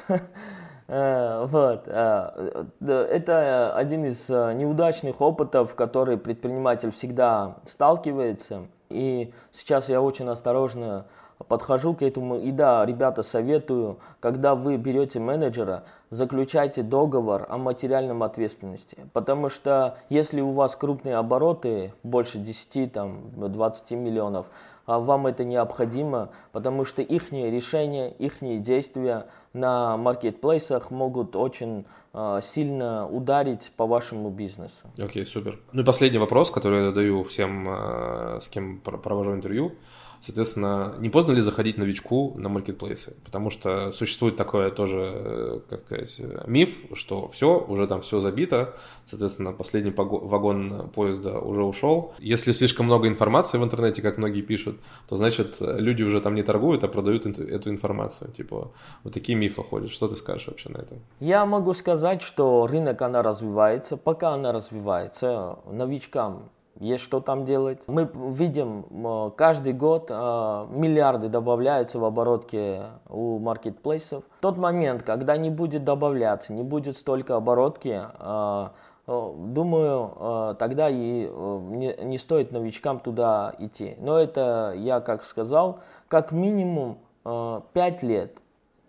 Э, 0.89 1.45
вот. 1.45 1.83
Э, 1.85 2.65
это 2.81 3.75
один 3.75 4.05
из 4.05 4.27
э, 4.27 4.53
неудачных 4.53 5.21
опытов, 5.21 5.75
который 5.75 6.17
предприниматель 6.17 6.91
всегда 6.91 7.57
сталкивается. 7.67 8.65
И 8.89 9.31
сейчас 9.51 9.87
я 9.87 10.01
очень 10.01 10.27
осторожно 10.27 11.05
подхожу 11.47 11.93
к 11.93 12.01
этому. 12.01 12.37
И 12.37 12.51
да, 12.51 12.85
ребята, 12.85 13.23
советую, 13.23 13.97
когда 14.19 14.55
вы 14.55 14.77
берете 14.77 15.19
менеджера, 15.19 15.83
заключайте 16.09 16.83
договор 16.83 17.45
о 17.49 17.57
материальном 17.57 18.23
ответственности. 18.23 18.97
Потому 19.13 19.49
что 19.49 19.97
если 20.09 20.41
у 20.41 20.51
вас 20.51 20.75
крупные 20.75 21.15
обороты, 21.15 21.93
больше 22.03 22.37
10, 22.37 22.91
там, 22.91 23.21
20 23.35 23.91
миллионов, 23.91 24.47
а 24.85 24.97
вам 24.99 25.27
это 25.27 25.43
необходимо, 25.43 26.29
потому 26.51 26.83
что 26.83 27.03
их 27.03 27.31
решения, 27.31 28.09
их 28.09 28.37
действия 28.41 29.27
на 29.53 29.97
маркетплейсах 29.97 30.89
могут 30.89 31.35
очень 31.35 31.85
э, 32.13 32.39
сильно 32.43 33.07
ударить 33.07 33.71
по 33.77 33.85
вашему 33.85 34.31
бизнесу. 34.31 34.73
Окей, 34.97 35.23
okay, 35.23 35.25
супер. 35.27 35.59
Ну 35.73 35.81
и 35.83 35.85
последний 35.85 36.17
вопрос, 36.17 36.49
который 36.49 36.79
я 36.79 36.89
задаю 36.89 37.23
всем, 37.23 37.67
э, 37.69 38.39
с 38.41 38.47
кем 38.47 38.79
провожу 38.79 39.33
интервью. 39.33 39.73
Соответственно, 40.21 40.95
не 40.99 41.09
поздно 41.09 41.31
ли 41.31 41.41
заходить 41.41 41.77
новичку 41.77 42.33
на 42.37 42.49
маркетплейсы? 42.49 43.13
Потому 43.23 43.49
что 43.49 43.91
существует 43.91 44.35
такое 44.35 44.69
тоже, 44.69 45.11
э, 45.15 45.59
как 45.69 45.81
сказать, 45.81 46.21
миф, 46.47 46.69
что 46.93 47.27
все, 47.27 47.57
уже 47.57 47.87
там 47.87 48.01
все 48.01 48.19
забито, 48.19 48.75
соответственно, 49.05 49.53
последний 49.53 49.91
вагон 49.91 50.89
поезда 50.93 51.39
уже 51.39 51.63
ушел. 51.63 52.13
Если 52.19 52.51
слишком 52.51 52.85
много 52.85 53.07
информации 53.07 53.57
в 53.57 53.63
интернете, 53.63 54.01
как 54.01 54.17
многие 54.17 54.41
пишут, 54.41 54.79
то 55.07 55.15
значит 55.15 55.57
люди 55.59 56.03
уже 56.03 56.21
там 56.21 56.35
не 56.35 56.43
торгуют, 56.43 56.83
а 56.83 56.87
продают 56.87 57.25
эту 57.25 57.69
информацию. 57.69 58.31
Типа 58.31 58.71
вот 59.03 59.13
такие 59.13 59.37
мифы 59.37 59.63
ходят. 59.63 59.91
Что 59.91 60.07
ты 60.07 60.15
скажешь 60.15 60.47
вообще 60.47 60.69
на 60.69 60.77
это? 60.77 60.95
Я 61.19 61.45
могу 61.45 61.73
сказать, 61.73 62.21
что 62.21 62.67
рынок, 62.67 63.01
она 63.01 63.21
развивается. 63.23 63.97
Пока 63.97 64.29
она 64.33 64.51
развивается, 64.51 65.59
новичкам 65.71 66.49
есть 66.79 67.03
что 67.03 67.19
там 67.19 67.45
делать. 67.45 67.79
Мы 67.87 68.09
видим, 68.13 69.31
каждый 69.35 69.73
год 69.73 70.07
а, 70.09 70.65
миллиарды 70.71 71.27
добавляются 71.27 71.99
в 71.99 72.05
оборотке 72.05 72.83
у 73.09 73.37
маркетплейсов. 73.39 74.23
В 74.37 74.41
тот 74.41 74.57
момент, 74.57 75.03
когда 75.03 75.35
не 75.35 75.49
будет 75.49 75.83
добавляться, 75.83 76.53
не 76.53 76.63
будет 76.63 76.95
столько 76.95 77.35
оборотки, 77.35 78.01
а, 78.01 78.71
думаю, 79.05 80.13
а, 80.15 80.53
тогда 80.55 80.89
и 80.89 81.27
не, 81.27 82.17
стоит 82.17 82.53
новичкам 82.53 82.99
туда 82.99 83.53
идти. 83.59 83.95
Но 83.99 84.17
это, 84.17 84.73
я 84.77 85.01
как 85.01 85.25
сказал, 85.25 85.81
как 86.07 86.31
минимум 86.31 86.99
5 87.23 88.03
лет, 88.03 88.37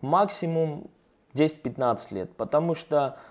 максимум 0.01 0.85
10-15 1.35 2.15
лет, 2.15 2.31
потому 2.37 2.77
что 2.77 3.17
Э, 3.17 3.30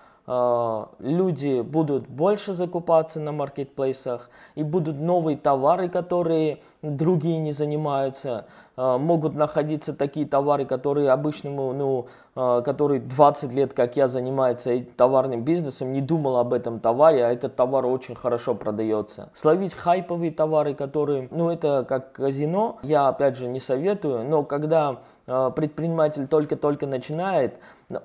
люди 1.00 1.60
будут 1.60 2.06
больше 2.08 2.52
закупаться 2.52 3.18
на 3.18 3.32
маркетплейсах 3.32 4.30
и 4.54 4.62
будут 4.62 5.00
новые 5.00 5.36
товары, 5.36 5.88
которые 5.88 6.60
другие 6.82 7.38
не 7.38 7.52
занимаются. 7.52 8.46
Э, 8.76 8.96
могут 8.96 9.34
находиться 9.34 9.92
такие 9.92 10.26
товары, 10.26 10.64
которые 10.64 11.10
обычному, 11.10 11.72
ну, 11.72 12.06
э, 12.36 12.62
который 12.64 13.00
20 13.00 13.52
лет, 13.52 13.74
как 13.74 13.96
я, 13.96 14.08
занимается 14.08 14.70
товарным 14.96 15.42
бизнесом, 15.42 15.92
не 15.92 16.00
думал 16.00 16.36
об 16.36 16.52
этом 16.52 16.80
товаре, 16.80 17.24
а 17.24 17.32
этот 17.32 17.56
товар 17.56 17.86
очень 17.86 18.14
хорошо 18.14 18.54
продается. 18.54 19.30
Словить 19.34 19.74
хайповые 19.74 20.30
товары, 20.30 20.74
которые, 20.74 21.28
ну, 21.30 21.50
это 21.50 21.84
как 21.88 22.12
казино, 22.12 22.76
я, 22.82 23.08
опять 23.08 23.36
же, 23.36 23.46
не 23.46 23.60
советую, 23.60 24.24
но 24.28 24.42
когда 24.42 25.00
предприниматель 25.26 26.26
только-только 26.26 26.88
начинает, 26.88 27.54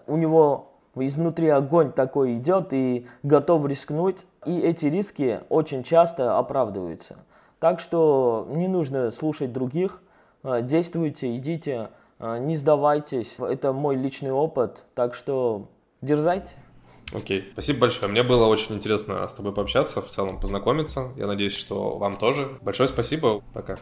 у 0.06 0.16
него 0.16 0.75
изнутри 0.96 1.50
огонь 1.50 1.92
такой 1.92 2.38
идет 2.38 2.74
и 2.74 3.06
готов 3.24 3.68
рискнуть. 3.68 4.26
И 4.46 4.60
эти 4.60 4.86
риски 4.86 5.42
очень 5.50 5.84
часто 5.84 6.38
оправдываются. 6.38 7.18
Так 7.60 7.80
что 7.80 8.48
не 8.52 8.68
нужно 8.68 9.12
слушать 9.12 9.52
других, 9.52 10.02
а, 10.44 10.62
действуйте, 10.62 11.36
идите, 11.36 11.90
а, 12.20 12.38
не 12.38 12.56
сдавайтесь. 12.56 13.36
Это 13.40 13.74
мой 13.74 13.96
личный 13.96 14.32
опыт, 14.32 14.84
так 14.94 15.16
что 15.16 15.68
дерзайте. 16.02 16.52
Окей, 17.14 17.42
okay. 17.42 17.52
спасибо 17.54 17.80
большое. 17.82 18.12
Мне 18.12 18.24
было 18.24 18.46
очень 18.46 18.76
интересно 18.76 19.28
с 19.28 19.34
тобой 19.34 19.54
пообщаться, 19.54 20.02
в 20.02 20.08
целом 20.08 20.40
познакомиться. 20.40 21.12
Я 21.16 21.28
надеюсь, 21.28 21.56
что 21.56 21.98
вам 21.98 22.18
тоже. 22.18 22.58
Большое 22.62 22.90
спасибо. 22.90 23.42
Пока. 23.54 23.78